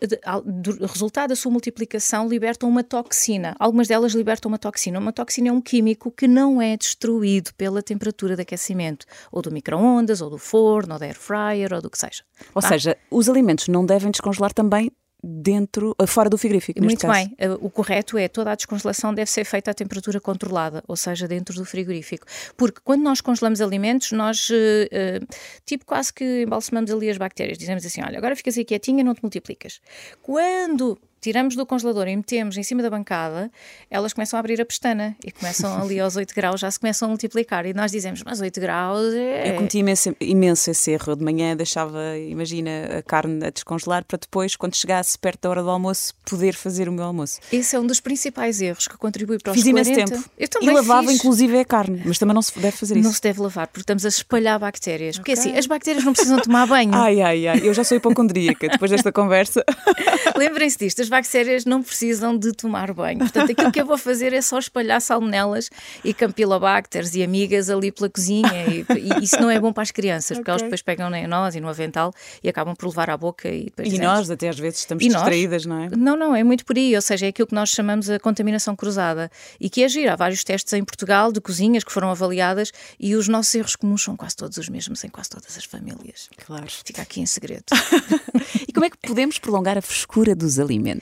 resultado 0.92 1.30
da 1.30 1.36
sua 1.36 1.52
multiplicação, 1.52 2.30
libertam 2.30 2.70
uma 2.70 2.84
toxina. 2.84 3.56
Algumas 3.58 3.88
delas 3.88 4.14
libertam 4.14 4.50
uma 4.50 4.60
toxina. 4.60 5.00
Uma 5.00 5.12
toxina 5.12 5.50
é 5.50 5.52
um 5.52 5.62
químico 5.62 6.12
que 6.12 6.28
não 6.28 6.62
é 6.62 6.78
destruído 6.78 7.52
pela 7.56 7.82
temperatura 7.82 8.36
de 8.36 8.44
aquecimento, 8.44 9.07
ou 9.32 9.42
do 9.42 9.52
micro-ondas, 9.52 10.22
ou 10.22 10.30
do 10.30 10.38
forno, 10.38 10.94
ou 10.94 11.00
da 11.00 11.06
air 11.06 11.18
fryer, 11.18 11.74
ou 11.74 11.82
do 11.82 11.90
que 11.90 11.98
seja. 11.98 12.24
Ou 12.54 12.62
Tá? 12.62 12.70
seja, 12.70 12.98
os 13.12 13.28
alimentos 13.30 13.68
não 13.68 13.86
devem 13.86 14.12
descongelar 14.12 14.54
também 14.54 14.92
dentro, 15.24 15.96
eh, 16.00 16.06
fora 16.06 16.30
do 16.30 16.38
frigorífico, 16.38 16.80
Muito 16.82 17.02
caso. 17.02 17.12
bem. 17.14 17.36
Uh, 17.50 17.58
O 17.66 17.72
correto 17.72 18.18
é 18.20 18.28
toda 18.28 18.52
a 18.52 18.56
descongelação 18.56 19.14
deve 19.14 19.30
ser 19.30 19.44
feita 19.46 19.72
a 19.72 19.74
temperatura 19.74 20.22
controlada, 20.22 20.84
ou 20.88 20.96
seja, 20.96 21.28
dentro 21.28 21.56
do 21.56 21.66
frigorífico. 21.66 22.26
Porque 22.56 22.80
quando 22.84 23.02
nós 23.02 23.20
congelamos 23.20 23.60
alimentos, 23.60 24.12
nós, 24.12 24.48
uh, 24.50 25.28
tipo, 25.66 25.86
quase 25.86 26.14
que 26.14 26.44
embalsamamos 26.44 26.92
ali 26.92 27.10
as 27.10 27.18
bactérias. 27.18 27.58
Dizemos 27.58 27.84
assim: 27.84 28.02
olha, 28.04 28.18
agora 28.18 28.36
ficas 28.36 28.56
aí 28.58 28.64
quietinha, 28.64 29.04
não 29.04 29.16
te 29.16 29.22
multiplicas. 29.24 29.82
Quando 30.22 30.98
tiramos 31.22 31.56
do 31.56 31.66
congelador 31.66 32.08
e 32.08 32.16
metemos 32.16 32.58
em 32.58 32.64
cima 32.64 32.82
da 32.82 32.90
bancada, 32.90 33.52
elas 33.90 34.14
começam 34.14 34.38
a 34.38 34.40
abrir 34.40 34.60
a 34.62 34.66
pestana 34.66 35.16
e 35.24 35.32
começam 35.32 35.82
ali 35.82 36.00
aos 36.00 36.16
8 36.16 36.34
graus, 36.36 36.60
já 36.62 36.70
se 36.72 36.80
começam 36.80 37.08
a 37.08 37.10
multiplicar. 37.10 37.66
E 37.66 37.74
nós 37.74 37.92
dizemos: 37.92 38.24
mas 38.24 38.40
8 38.42 38.60
graus 38.60 39.14
é. 39.14 39.52
Eu 39.52 39.56
cometi 39.56 39.80
imenso, 39.80 40.16
imenso 40.20 40.70
esse 40.72 40.92
erro. 40.92 41.12
Eu 41.12 41.16
de 41.16 41.24
manhã 41.24 41.56
deixava, 41.56 42.18
imagina, 42.18 42.98
a 43.00 43.02
carne 43.02 43.46
a 43.46 43.50
descongelar 43.50 44.04
para 44.06 44.18
depois, 44.18 44.56
quando 44.56 44.76
chegasse 44.76 45.18
perto 45.18 45.42
da 45.44 45.50
hora 45.50 45.64
do 45.64 45.70
almoço, 45.70 46.14
poder 46.30 46.54
fazer 46.54 46.88
o 46.90 46.92
meu 46.92 47.04
almoço. 47.06 47.40
Esse 47.52 47.76
é 47.76 47.80
um 47.80 47.86
dos 47.88 48.00
principais 48.00 48.62
erros 48.62 48.88
que 48.88 48.98
contribui 48.98 49.38
para 49.40 49.52
os 49.52 49.58
Fiz 49.58 49.66
imenso 49.66 49.92
40. 49.92 50.12
tempo. 50.16 50.30
Eu 50.38 50.48
também 50.48 50.70
e 50.70 50.72
lavava 50.74 51.08
fiz. 51.08 51.18
inclusive 51.18 51.60
a 51.60 51.66
carne, 51.66 52.02
mas 52.06 52.18
também 52.18 52.34
não 52.34 52.42
se 52.42 52.58
deve 52.60 52.76
fazer 52.78 52.96
isso. 52.98 53.08
Não 53.08 53.14
se 53.14 53.22
deve 53.22 53.42
lavar, 53.42 53.68
porque 53.68 53.82
estamos 53.82 54.06
a 54.06 54.10
espalhar 54.10 54.60
bactérias. 54.60 55.18
Porque 55.18 55.32
Ok. 55.34 55.42
assim, 55.44 55.58
as 55.58 55.66
bactérias 55.66 56.04
não 56.04 56.14
precisam 56.14 56.40
tomar 56.42 56.68
banho. 56.68 56.94
Ai, 56.94 57.22
ai, 57.22 57.48
ai, 57.48 57.62
eu 57.64 57.74
já 57.74 57.84
sou 57.84 57.98
hipocondríaca 57.98 58.68
depois 58.70 58.92
desta 58.92 59.12
conversa. 59.12 59.64
Lembrem-se 60.36 60.78
disto, 60.78 61.02
as 61.08 61.10
bactérias 61.10 61.64
não 61.64 61.82
precisam 61.82 62.38
de 62.38 62.52
tomar 62.52 62.94
banho. 62.94 63.20
Portanto, 63.20 63.52
aquilo 63.52 63.72
que 63.72 63.80
eu 63.80 63.86
vou 63.86 63.98
fazer 63.98 64.34
é 64.34 64.42
só 64.42 64.60
espalhar 64.60 65.02
salmonelas 65.02 65.70
e 66.04 66.14
campylobacters 66.14 67.16
e 67.16 67.24
amigas 67.24 67.70
ali 67.70 67.92
pela 67.94 68.10
cozinha. 68.10 68.48
E, 68.68 68.86
e 69.00 69.24
isso 69.24 69.40
não 69.40 69.50
é 69.50 69.58
bom 69.60 69.72
para 69.72 69.84
as 69.84 69.92
crianças, 69.92 70.38
porque 70.38 70.50
elas 70.50 70.62
depois 70.62 70.82
pegam 70.82 71.14
em 71.16 71.26
nós 71.26 71.56
e 71.56 71.62
no 71.62 71.70
avental 71.70 72.14
e 72.44 72.50
acabam 72.50 72.76
por 72.76 72.88
levar 72.88 73.10
à 73.10 73.16
boca. 73.16 73.48
E, 73.48 73.66
depois 73.66 73.88
E 73.88 73.92
dizemos, 73.92 74.14
nós, 74.18 74.30
até 74.30 74.50
às 74.50 74.60
vezes, 74.60 74.80
estamos 74.80 75.04
E 75.04 75.08
nós? 75.08 75.22
distraídas, 75.22 75.66
não 75.66 75.84
é? 75.84 75.90
Não, 75.96 76.18
não, 76.18 76.36
é 76.36 76.44
muito 76.44 76.66
por 76.66 76.76
aí, 76.76 76.94
ou 76.94 77.02
seja, 77.02 77.26
é 77.26 77.30
aquilo 77.30 77.48
que 77.48 77.56
nós 77.56 77.70
chamamos 77.70 78.10
a 78.10 78.20
contaminação 78.20 78.76
cruzada 78.76 79.32
e 79.62 79.70
que 79.70 79.84
é 79.84 79.88
giro. 79.88 80.12
Há 80.12 80.16
vários 80.18 80.44
testes 80.44 80.74
em 80.74 80.84
Portugal 80.84 81.32
de 81.32 81.40
cozinhas 81.40 81.86
que 81.86 81.92
foram 81.92 82.10
avaliadas 82.12 82.72
e 83.00 83.16
os 83.16 83.30
nossos 83.30 83.56
erros 83.56 83.76
comuns 83.78 84.04
são 84.04 84.18
quase 84.18 84.36
todos 84.36 84.58
os 84.58 84.68
mesmos 84.68 85.04
em 85.06 85.10
quase 85.10 85.30
todas 85.30 85.58
as 85.58 85.64
famílias. 85.64 86.30
Claro. 86.46 86.66
Fica 86.68 87.02
aqui 87.02 87.22
em 87.22 87.26
segredo. 87.26 87.64
E 88.68 88.74
como 88.74 88.86
é 88.86 88.90
que 88.90 88.98
podemos 88.98 89.40
prolongar 89.40 89.78
a 89.78 89.82
frescura 89.82 90.36
dos 90.36 90.60
alimentos? 90.60 90.97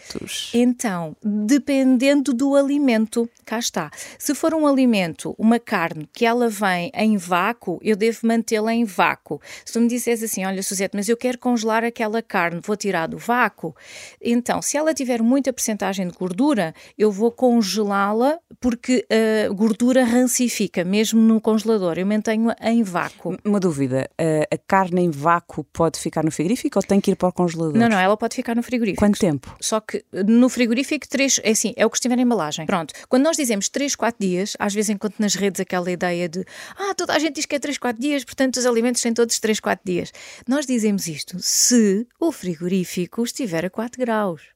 Então, 0.53 1.15
dependendo 1.23 2.33
do 2.33 2.55
alimento, 2.55 3.29
cá 3.45 3.59
está. 3.59 3.91
Se 4.17 4.33
for 4.33 4.53
um 4.53 4.67
alimento, 4.67 5.35
uma 5.37 5.59
carne, 5.59 6.09
que 6.13 6.25
ela 6.25 6.49
vem 6.49 6.91
em 6.93 7.17
vácuo, 7.17 7.79
eu 7.81 7.95
devo 7.95 8.19
mantê-la 8.23 8.73
em 8.73 8.85
vácuo. 8.85 9.39
Se 9.63 9.73
tu 9.73 9.81
me 9.81 9.87
disseres 9.87 10.23
assim, 10.23 10.45
olha, 10.45 10.61
Suzete, 10.63 10.95
mas 10.95 11.09
eu 11.09 11.17
quero 11.17 11.37
congelar 11.37 11.83
aquela 11.83 12.21
carne, 12.21 12.61
vou 12.63 12.75
tirar 12.75 13.07
do 13.07 13.17
vácuo, 13.17 13.75
então, 14.21 14.61
se 14.61 14.77
ela 14.77 14.93
tiver 14.93 15.21
muita 15.21 15.53
percentagem 15.53 16.07
de 16.07 16.17
gordura, 16.17 16.73
eu 16.97 17.11
vou 17.11 17.31
congelá-la 17.31 18.39
porque 18.59 19.05
a 19.09 19.53
gordura 19.53 20.03
rancifica, 20.03 20.83
mesmo 20.83 21.21
no 21.21 21.39
congelador. 21.39 21.97
Eu 21.97 22.05
mantenho-a 22.05 22.71
em 22.71 22.83
vácuo. 22.83 23.37
Uma 23.43 23.59
dúvida, 23.59 24.09
a, 24.17 24.55
a 24.55 24.57
carne 24.57 25.01
em 25.01 25.11
vácuo 25.11 25.63
pode 25.63 25.99
ficar 25.99 26.23
no 26.23 26.31
frigorífico 26.31 26.79
ou 26.79 26.83
tem 26.83 26.99
que 26.99 27.11
ir 27.11 27.15
para 27.15 27.29
o 27.29 27.33
congelador? 27.33 27.77
Não, 27.77 27.89
não, 27.89 27.99
ela 27.99 28.17
pode 28.17 28.35
ficar 28.35 28.55
no 28.55 28.63
frigorífico. 28.63 29.01
Quanto 29.01 29.19
tempo? 29.19 29.55
Só 29.59 29.79
que 29.87 30.03
no 30.25 30.49
frigorífico, 30.49 31.07
três, 31.07 31.39
é 31.43 31.51
assim, 31.51 31.73
é 31.75 31.85
o 31.85 31.89
que 31.89 31.97
estiver 31.97 32.15
na 32.15 32.21
embalagem. 32.21 32.65
Pronto. 32.65 32.93
Quando 33.07 33.23
nós 33.23 33.37
dizemos 33.37 33.69
3, 33.69 33.95
4 33.95 34.17
dias, 34.19 34.55
às 34.59 34.73
vezes 34.73 34.89
encontro 34.89 35.17
nas 35.19 35.35
redes 35.35 35.59
aquela 35.59 35.89
ideia 35.91 36.27
de 36.27 36.45
ah, 36.77 36.93
toda 36.95 37.13
a 37.13 37.19
gente 37.19 37.35
diz 37.35 37.45
que 37.45 37.55
é 37.55 37.59
3, 37.59 37.77
4 37.77 38.01
dias, 38.01 38.23
portanto 38.23 38.57
os 38.57 38.65
alimentos 38.65 39.01
têm 39.01 39.13
todos 39.13 39.39
3, 39.39 39.59
4 39.59 39.85
dias. 39.85 40.11
Nós 40.47 40.65
dizemos 40.65 41.07
isto 41.07 41.37
se 41.39 42.07
o 42.19 42.31
frigorífico 42.31 43.23
estiver 43.23 43.65
a 43.65 43.69
4 43.69 43.99
graus. 43.99 44.55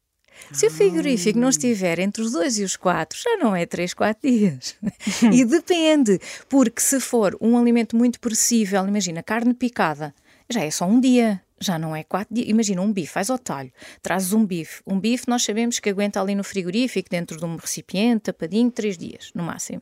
Se 0.52 0.66
o 0.66 0.72
frigorífico 0.72 1.38
não 1.38 1.50
estiver 1.50 2.00
entre 2.00 2.22
os 2.22 2.32
2 2.32 2.60
e 2.60 2.64
os 2.64 2.76
4, 2.76 3.20
já 3.20 3.38
não 3.38 3.56
é 3.56 3.66
3, 3.66 3.94
4 3.94 4.30
dias. 4.30 4.76
e 5.32 5.46
depende, 5.46 6.20
porque 6.48 6.82
se 6.82 7.00
for 7.00 7.38
um 7.40 7.58
alimento 7.58 7.96
muito 7.96 8.20
perecível, 8.20 8.88
imagina, 8.88 9.22
carne 9.22 9.54
picada, 9.54 10.14
já 10.50 10.62
é 10.62 10.72
só 10.72 10.86
um 10.86 11.00
dia. 11.00 11.42
Já 11.62 11.78
não 11.78 11.96
é 11.96 12.04
quatro 12.04 12.34
dias. 12.34 12.48
Imagina 12.48 12.82
um 12.82 12.92
bife, 12.92 13.12
faz 13.12 13.30
ao 13.30 13.38
talho, 13.38 13.72
trazes 14.02 14.34
um 14.34 14.46
bife. 14.46 14.82
Um 14.86 15.00
bife 15.00 15.26
nós 15.28 15.44
sabemos 15.44 15.80
que 15.80 15.90
aguenta 15.90 16.22
ali 16.22 16.36
no 16.36 16.44
frigorífico, 16.44 17.10
dentro 17.10 17.38
de 17.38 17.46
um 17.46 17.56
recipiente, 17.56 18.24
tapadinho, 18.24 18.72
três 18.72 18.98
dias, 18.98 19.32
no 19.36 19.44
máximo. 19.44 19.82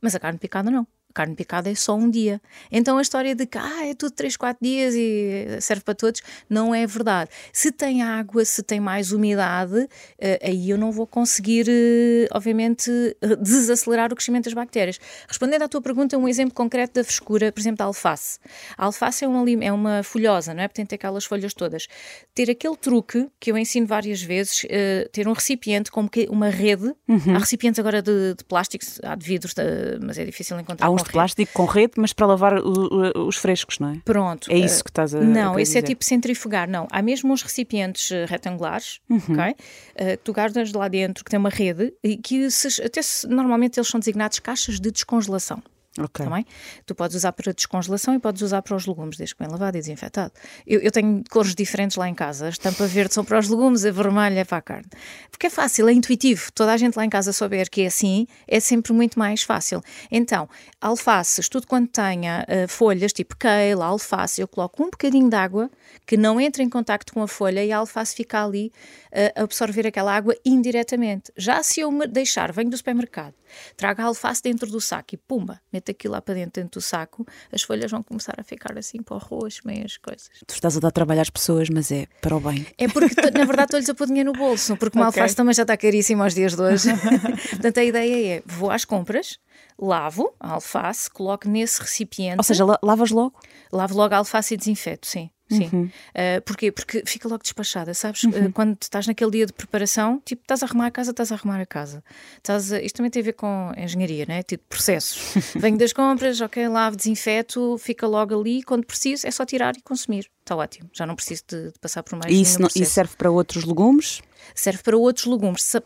Mas 0.00 0.14
a 0.14 0.20
carne 0.20 0.38
picada 0.38 0.70
não. 0.70 0.86
Carne 1.14 1.36
picada 1.36 1.70
é 1.70 1.74
só 1.76 1.94
um 1.94 2.10
dia. 2.10 2.42
Então 2.70 2.98
a 2.98 3.02
história 3.02 3.34
de 3.34 3.46
que 3.46 3.56
ah, 3.56 3.86
é 3.86 3.94
tudo 3.94 4.10
3, 4.12 4.36
4 4.36 4.58
dias 4.60 4.94
e 4.96 5.58
serve 5.60 5.84
para 5.84 5.94
todos, 5.94 6.20
não 6.50 6.74
é 6.74 6.84
verdade. 6.86 7.30
Se 7.52 7.70
tem 7.70 8.02
água, 8.02 8.44
se 8.44 8.62
tem 8.62 8.80
mais 8.80 9.12
umidade, 9.12 9.88
eh, 10.18 10.40
aí 10.42 10.70
eu 10.70 10.76
não 10.76 10.90
vou 10.90 11.06
conseguir, 11.06 11.66
eh, 11.68 12.26
obviamente, 12.32 12.90
desacelerar 13.40 14.12
o 14.12 14.16
crescimento 14.16 14.46
das 14.46 14.54
bactérias. 14.54 14.98
Respondendo 15.28 15.62
à 15.62 15.68
tua 15.68 15.80
pergunta, 15.80 16.18
um 16.18 16.26
exemplo 16.26 16.52
concreto 16.52 16.94
da 16.94 17.04
frescura, 17.04 17.52
por 17.52 17.60
exemplo, 17.60 17.78
da 17.78 17.84
alface. 17.84 18.40
A 18.76 18.86
alface 18.86 19.24
é 19.24 19.28
uma, 19.28 19.64
é 19.64 19.72
uma 19.72 20.02
folhosa, 20.02 20.52
não 20.52 20.64
é? 20.64 20.68
Portanto, 20.68 20.88
tem 20.88 20.96
aquelas 20.96 21.24
folhas 21.24 21.54
todas. 21.54 21.86
Ter 22.34 22.50
aquele 22.50 22.76
truque 22.76 23.28
que 23.38 23.52
eu 23.52 23.56
ensino 23.56 23.86
várias 23.86 24.20
vezes, 24.20 24.66
ter 25.12 25.28
um 25.28 25.32
recipiente 25.32 25.90
com 25.92 26.08
uma 26.28 26.48
rede, 26.48 26.92
uhum. 27.06 27.36
há 27.36 27.38
recipientes 27.38 27.78
agora 27.78 28.02
de, 28.02 28.34
de 28.34 28.44
plástico, 28.44 28.84
há 29.04 29.14
de 29.14 29.24
vidros, 29.24 29.54
mas 30.02 30.18
é 30.18 30.24
difícil 30.24 30.58
encontrar. 30.58 30.86
Há 30.86 30.90
uns 30.90 31.03
de 31.04 31.10
plástico 31.10 31.52
com 31.52 31.64
rede, 31.64 31.92
mas 31.96 32.12
para 32.12 32.26
lavar 32.26 32.58
o, 32.58 33.26
os 33.26 33.36
frescos, 33.36 33.78
não 33.78 33.90
é? 33.90 34.00
Pronto. 34.04 34.50
É 34.50 34.56
isso 34.56 34.82
que 34.82 34.90
estás 34.90 35.14
a 35.14 35.20
Não, 35.20 35.56
a 35.56 35.62
esse 35.62 35.78
é 35.78 35.82
tipo 35.82 36.04
centrifugar, 36.04 36.68
não. 36.68 36.86
Há 36.90 37.02
mesmo 37.02 37.32
uns 37.32 37.42
recipientes 37.42 38.10
eh, 38.10 38.26
retangulares, 38.26 39.00
uhum. 39.08 39.18
ok? 39.18 39.50
Uh, 39.52 40.16
tu 40.22 40.32
guardas 40.32 40.72
lá 40.72 40.88
dentro, 40.88 41.24
que 41.24 41.30
tem 41.30 41.38
uma 41.38 41.50
rede, 41.50 41.92
e 42.02 42.16
que 42.16 42.50
se, 42.50 42.82
até 42.82 43.02
se, 43.02 43.26
normalmente 43.26 43.78
eles 43.78 43.88
são 43.88 44.00
designados 44.00 44.38
caixas 44.38 44.80
de 44.80 44.90
descongelação. 44.90 45.62
Ok. 45.98 46.24
Também. 46.24 46.42
Tá 46.42 46.50
tu 46.86 46.94
podes 46.94 47.16
usar 47.16 47.32
para 47.32 47.52
descongelação 47.52 48.14
e 48.14 48.18
podes 48.18 48.42
usar 48.42 48.62
para 48.62 48.74
os 48.74 48.84
legumes, 48.84 49.16
desde 49.16 49.34
que 49.34 49.42
bem 49.42 49.50
lavado 49.50 49.76
e 49.76 49.80
desinfetado. 49.80 50.32
Eu, 50.66 50.80
eu, 50.80 50.90
tenho 50.90 51.22
cores 51.30 51.54
diferentes 51.54 51.96
lá 51.96 52.08
em 52.08 52.14
casa. 52.14 52.46
A 52.46 52.48
estampa 52.48 52.86
verde 52.86 53.14
são 53.14 53.24
para 53.24 53.38
os 53.38 53.48
legumes, 53.48 53.84
a 53.84 53.92
vermelha 53.92 54.40
é 54.40 54.44
para 54.44 54.58
a 54.58 54.62
carne. 54.62 54.88
Porque 55.30 55.46
é 55.46 55.50
fácil, 55.50 55.88
é 55.88 55.92
intuitivo. 55.92 56.50
Toda 56.52 56.72
a 56.72 56.76
gente 56.76 56.96
lá 56.96 57.04
em 57.04 57.10
casa 57.10 57.32
souber 57.32 57.70
que 57.70 57.82
é 57.82 57.86
assim, 57.86 58.26
é 58.48 58.58
sempre 58.58 58.92
muito 58.92 59.18
mais 59.18 59.42
fácil. 59.42 59.80
Então, 60.10 60.48
alfaces, 60.80 61.48
tudo 61.48 61.66
quanto 61.66 61.92
tenha 61.92 62.44
uh, 62.48 62.68
folhas, 62.68 63.12
tipo 63.12 63.36
kale, 63.36 63.80
alface, 63.80 64.40
eu 64.40 64.48
coloco 64.48 64.82
um 64.82 64.90
bocadinho 64.90 65.28
de 65.30 65.36
água 65.36 65.70
que 66.04 66.16
não 66.16 66.40
entra 66.40 66.62
em 66.62 66.68
contacto 66.68 67.12
com 67.12 67.22
a 67.22 67.28
folha 67.28 67.64
e 67.64 67.70
a 67.70 67.78
alface 67.78 68.16
fica 68.16 68.44
ali 68.44 68.72
uh, 69.12 69.40
a 69.40 69.42
absorver 69.44 69.86
aquela 69.86 70.12
água 70.12 70.36
indiretamente. 70.44 71.32
Já 71.36 71.62
se 71.62 71.80
eu 71.80 71.92
me 71.92 72.06
deixar, 72.08 72.50
venho 72.50 72.70
do 72.70 72.76
supermercado, 72.76 73.34
trago 73.76 74.02
a 74.02 74.04
alface 74.04 74.42
dentro 74.42 74.70
do 74.70 74.80
saco 74.80 75.14
e 75.14 75.16
pumba, 75.16 75.60
meto 75.72 75.90
aquilo 75.90 76.12
lá 76.12 76.20
para 76.20 76.34
dentro, 76.34 76.62
dentro 76.62 76.80
do 76.80 76.82
saco, 76.82 77.26
as 77.52 77.62
folhas 77.62 77.90
vão 77.90 78.02
começar 78.02 78.34
a 78.38 78.42
ficar 78.42 78.76
assim 78.78 79.02
para 79.02 79.14
o 79.14 79.16
arroz, 79.18 79.60
meias 79.64 79.96
coisas. 79.96 80.30
Tu 80.46 80.54
estás 80.54 80.76
a 80.76 80.80
dar 80.80 80.90
trabalho 80.90 81.20
às 81.20 81.30
pessoas, 81.30 81.68
mas 81.68 81.90
é 81.90 82.06
para 82.20 82.36
o 82.36 82.40
bem. 82.40 82.66
É 82.78 82.88
porque, 82.88 83.14
na 83.30 83.44
verdade, 83.44 83.64
estou-lhes 83.64 83.88
a 83.88 83.94
pôr 83.94 84.06
dinheiro 84.06 84.32
no 84.32 84.38
bolso, 84.38 84.76
porque 84.76 84.98
uma 84.98 85.08
okay. 85.08 85.22
alface 85.22 85.36
também 85.36 85.54
já 85.54 85.62
está 85.62 85.76
caríssima 85.76 86.24
aos 86.24 86.34
dias 86.34 86.54
de 86.54 86.62
hoje. 86.62 86.88
Portanto, 87.50 87.78
a 87.78 87.84
ideia 87.84 88.36
é, 88.36 88.42
vou 88.46 88.70
às 88.70 88.84
compras, 88.84 89.38
lavo 89.78 90.34
a 90.38 90.52
alface, 90.52 91.10
coloco 91.10 91.48
nesse 91.48 91.80
recipiente. 91.80 92.38
Ou 92.38 92.44
seja, 92.44 92.64
lavas 92.82 93.10
logo? 93.10 93.34
Lavo 93.72 93.96
logo 93.96 94.14
a 94.14 94.18
alface 94.18 94.54
e 94.54 94.56
desinfeto, 94.56 95.06
sim. 95.06 95.30
Sim. 95.56 95.70
Uhum. 95.72 95.84
Uh, 95.84 96.42
porquê? 96.44 96.72
Porque 96.72 97.02
fica 97.06 97.28
logo 97.28 97.42
despachada, 97.42 97.94
sabes? 97.94 98.24
Uhum. 98.24 98.46
Uh, 98.46 98.52
quando 98.52 98.76
estás 98.80 99.06
naquele 99.06 99.30
dia 99.30 99.46
de 99.46 99.52
preparação, 99.52 100.20
tipo, 100.24 100.42
estás 100.42 100.62
a 100.62 100.66
arrumar 100.66 100.86
a 100.86 100.90
casa, 100.90 101.10
estás 101.10 101.32
a 101.32 101.34
arrumar 101.34 101.60
a 101.60 101.66
casa. 101.66 102.02
Estás 102.36 102.72
a... 102.72 102.80
Isto 102.80 102.96
também 102.96 103.10
tem 103.10 103.20
a 103.20 103.24
ver 103.24 103.32
com 103.32 103.72
engenharia, 103.76 104.24
né? 104.26 104.42
Tipo, 104.42 104.64
processos. 104.68 105.34
Venho 105.56 105.78
das 105.78 105.92
compras, 105.92 106.40
ok, 106.40 106.68
lavo, 106.68 106.96
desinfeto, 106.96 107.76
fica 107.78 108.06
logo 108.06 108.38
ali. 108.38 108.62
Quando 108.62 108.84
preciso, 108.84 109.26
é 109.26 109.30
só 109.30 109.44
tirar 109.44 109.76
e 109.76 109.82
consumir. 109.82 110.30
Está 110.40 110.56
ótimo. 110.56 110.90
Já 110.92 111.06
não 111.06 111.14
preciso 111.14 111.42
de, 111.48 111.72
de 111.72 111.78
passar 111.78 112.02
por 112.02 112.18
mais 112.18 112.32
e 112.32 112.40
isso, 112.40 112.60
não, 112.60 112.68
isso 112.68 112.84
serve 112.84 113.16
para 113.16 113.30
outros 113.30 113.64
legumes? 113.64 114.20
Serve 114.54 114.82
para 114.82 114.96
outros 114.96 115.26
legumes, 115.26 115.62
se, 115.62 115.80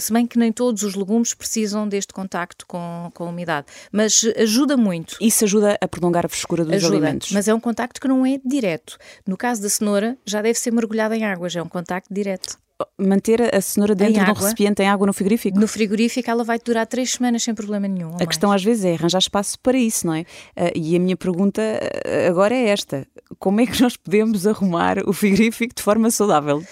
se, 0.00 0.12
bem 0.12 0.26
que 0.26 0.38
nem 0.38 0.52
todos 0.52 0.82
os 0.82 0.94
legumes 0.94 1.34
precisam 1.34 1.88
deste 1.88 2.12
contacto 2.12 2.66
com, 2.66 3.10
com 3.12 3.24
a 3.24 3.28
umidade, 3.28 3.66
mas 3.92 4.24
ajuda 4.36 4.76
muito. 4.76 5.16
Isso 5.20 5.44
ajuda 5.44 5.78
a 5.80 5.88
prolongar 5.88 6.24
a 6.24 6.28
frescura 6.28 6.64
dos 6.64 6.74
ajuda, 6.74 6.96
alimentos. 6.96 7.32
Mas 7.32 7.48
é 7.48 7.54
um 7.54 7.60
contacto 7.60 8.00
que 8.00 8.08
não 8.08 8.24
é 8.24 8.40
direto. 8.44 8.96
No 9.26 9.36
caso 9.36 9.62
da 9.62 9.68
cenoura, 9.68 10.16
já 10.24 10.40
deve 10.42 10.58
ser 10.58 10.72
mergulhada 10.72 11.16
em 11.16 11.24
água, 11.24 11.48
já 11.48 11.60
é 11.60 11.62
um 11.62 11.68
contacto 11.68 12.12
direto 12.12 12.58
manter 12.98 13.54
a 13.54 13.60
cenoura 13.60 13.94
dentro 13.94 14.24
de 14.24 14.30
um 14.30 14.34
recipiente 14.34 14.82
em 14.82 14.88
água 14.88 15.06
no 15.06 15.12
frigorífico? 15.12 15.58
No 15.58 15.68
frigorífico 15.68 16.30
ela 16.30 16.42
vai 16.42 16.58
durar 16.58 16.86
três 16.86 17.12
semanas 17.12 17.42
sem 17.42 17.54
problema 17.54 17.86
nenhum. 17.86 18.16
A 18.20 18.26
questão 18.26 18.50
às 18.50 18.62
vezes 18.62 18.84
é 18.84 18.94
arranjar 18.94 19.18
espaço 19.18 19.58
para 19.60 19.78
isso, 19.78 20.06
não 20.06 20.14
é? 20.14 20.22
Uh, 20.22 20.72
e 20.74 20.96
a 20.96 20.98
minha 20.98 21.16
pergunta 21.16 21.62
ah, 21.62 22.28
agora 22.28 22.54
é 22.54 22.68
esta: 22.68 23.06
como 23.38 23.60
é 23.60 23.66
que 23.66 23.80
nós 23.80 23.96
podemos 23.96 24.46
arrumar 24.46 24.98
o 25.06 25.12
frigorífico 25.12 25.74
de 25.74 25.82
forma 25.82 26.10
saudável? 26.10 26.64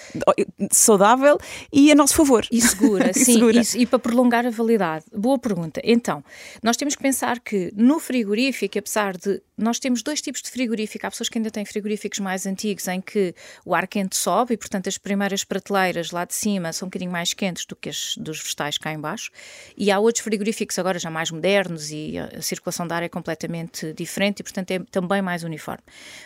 Saudável 0.71 1.37
e 1.71 1.91
a 1.91 1.95
nosso 1.95 2.15
favor. 2.15 2.45
E 2.51 2.61
segura, 2.61 3.11
e 3.11 3.13
sim, 3.13 3.33
segura. 3.33 3.61
E, 3.61 3.81
e, 3.81 3.85
para 3.85 3.99
prolongar 3.99 4.45
a 4.45 4.49
validade. 4.49 5.05
Boa 5.15 5.37
pergunta. 5.37 5.81
Então, 5.83 6.23
nós 6.61 6.77
temos 6.77 6.95
que 6.95 7.01
pensar 7.01 7.39
que 7.39 7.71
no 7.75 7.99
frigorífico, 7.99 8.77
apesar 8.77 9.17
de. 9.17 9.41
Nós 9.55 9.77
temos 9.77 10.01
dois 10.01 10.19
tipos 10.19 10.41
de 10.41 10.49
frigorífico. 10.49 11.05
Há 11.05 11.11
pessoas 11.11 11.29
que 11.29 11.37
ainda 11.37 11.51
têm 11.51 11.63
frigoríficos 11.63 12.19
mais 12.19 12.47
antigos 12.47 12.87
em 12.87 12.99
que 12.99 13.35
o 13.63 13.75
ar 13.75 13.87
quente 13.87 14.15
sobe 14.15 14.55
e, 14.55 14.57
portanto, 14.57 14.87
as 14.87 14.97
primeiras 14.97 15.43
prateleiras 15.43 16.09
lá 16.09 16.25
de 16.25 16.33
cima 16.33 16.73
são 16.73 16.87
um 16.87 16.89
bocadinho 16.89 17.11
mais 17.11 17.33
quentes 17.35 17.65
do 17.65 17.75
que 17.75 17.89
as 17.89 18.15
dos 18.17 18.41
vegetais 18.41 18.77
cá 18.77 18.91
embaixo. 18.91 19.29
E 19.77 19.91
há 19.91 19.99
outros 19.99 20.23
frigoríficos 20.23 20.79
agora 20.79 20.97
já 20.97 21.09
mais 21.09 21.29
modernos 21.29 21.91
e 21.91 22.17
a 22.17 22.41
circulação 22.41 22.87
de 22.87 22.93
ar 22.93 23.03
é 23.03 23.09
completamente 23.09 23.93
diferente 23.93 24.39
e, 24.39 24.43
portanto, 24.43 24.71
é 24.71 24.79
também 24.91 25.21
mais 25.21 25.43
uniforme. 25.43 25.83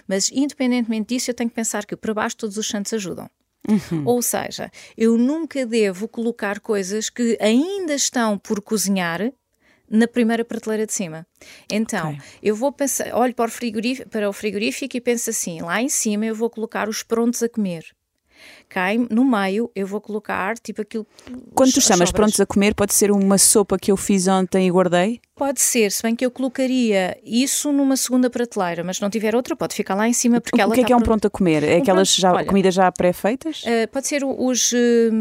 Mas, 0.08 0.27
independentemente 0.34 1.14
disso, 1.16 1.32
eu 1.32 1.36
tenho 1.36 1.50
que 1.50 1.56
pensar 1.56 1.86
que 1.86 1.96
para 1.96 2.14
baixo 2.14 2.38
todos 2.38 2.58
os 2.58 2.68
santos 2.68 2.94
ajudam. 2.94 3.30
Uhum. 3.68 4.04
Ou 4.06 4.22
seja, 4.22 4.72
eu 4.98 5.18
nunca 5.18 5.66
devo 5.66 6.08
colocar 6.08 6.60
coisas 6.60 7.10
que 7.10 7.38
ainda 7.42 7.94
estão 7.94 8.38
por 8.38 8.62
cozinhar 8.62 9.32
na 9.90 10.08
primeira 10.08 10.44
prateleira 10.46 10.86
de 10.86 10.94
cima. 10.94 11.28
Então, 11.70 12.12
okay. 12.12 12.22
eu 12.42 12.56
vou 12.56 12.72
pensar, 12.72 13.14
olho 13.14 13.34
para 13.34 13.48
o, 13.48 13.52
frigorífico, 13.52 14.10
para 14.10 14.30
o 14.30 14.34
frigorífico 14.34 14.96
e 14.96 15.02
penso 15.02 15.30
assim: 15.30 15.62
lá 15.62 15.82
em 15.82 15.90
cima 15.90 16.26
eu 16.26 16.36
vou 16.36 16.50
colocar 16.50 16.88
os 16.88 17.04
prontos 17.04 17.44
a 17.44 17.50
comer 17.50 17.86
cai 18.70 18.98
no 19.10 19.24
meio, 19.24 19.72
eu 19.76 19.88
vou 19.88 20.02
colocar 20.02 20.58
tipo 20.60 20.82
aquilo. 20.82 21.06
Quando 21.54 21.74
tu 21.74 21.82
chamas 21.82 22.10
sobras. 22.10 22.12
prontos 22.12 22.40
a 22.40 22.46
comer, 22.46 22.76
pode 22.76 22.94
ser 22.94 23.12
uma 23.12 23.38
sopa 23.38 23.78
que 23.78 23.92
eu 23.92 23.98
fiz 23.98 24.28
ontem 24.28 24.68
e 24.68 24.72
guardei? 24.72 25.20
Pode 25.38 25.62
ser, 25.62 25.92
se 25.92 26.02
bem 26.02 26.16
que 26.16 26.26
eu 26.26 26.32
colocaria 26.32 27.16
isso 27.24 27.72
numa 27.72 27.96
segunda 27.96 28.28
prateleira, 28.28 28.84
mas 28.84 28.96
se 28.96 29.04
não 29.04 29.10
tiver 29.10 29.36
outra, 29.36 29.56
pode 29.56 29.76
ficar 29.76 29.94
lá 29.94 30.08
em 30.08 30.14
cima 30.14 30.42
porque 30.42 30.60
o 30.60 30.62
ela. 30.62 30.72
O 30.72 30.74
que 30.74 30.82
é 30.82 30.84
que 30.84 30.92
é 30.92 30.96
um 30.96 31.02
pronto 31.02 31.28
a 31.28 31.30
comer? 31.30 31.64
É 31.64 31.76
um 31.76 31.82
aquelas 31.82 32.16
já, 32.16 32.34
Olha, 32.34 32.46
comidas 32.46 32.74
já 32.74 32.92
pré-feitas? 32.92 33.62
Uh, 33.62 33.88
pode 33.92 34.08
ser 34.08 34.24
os 34.24 34.72
uh, 34.72 34.76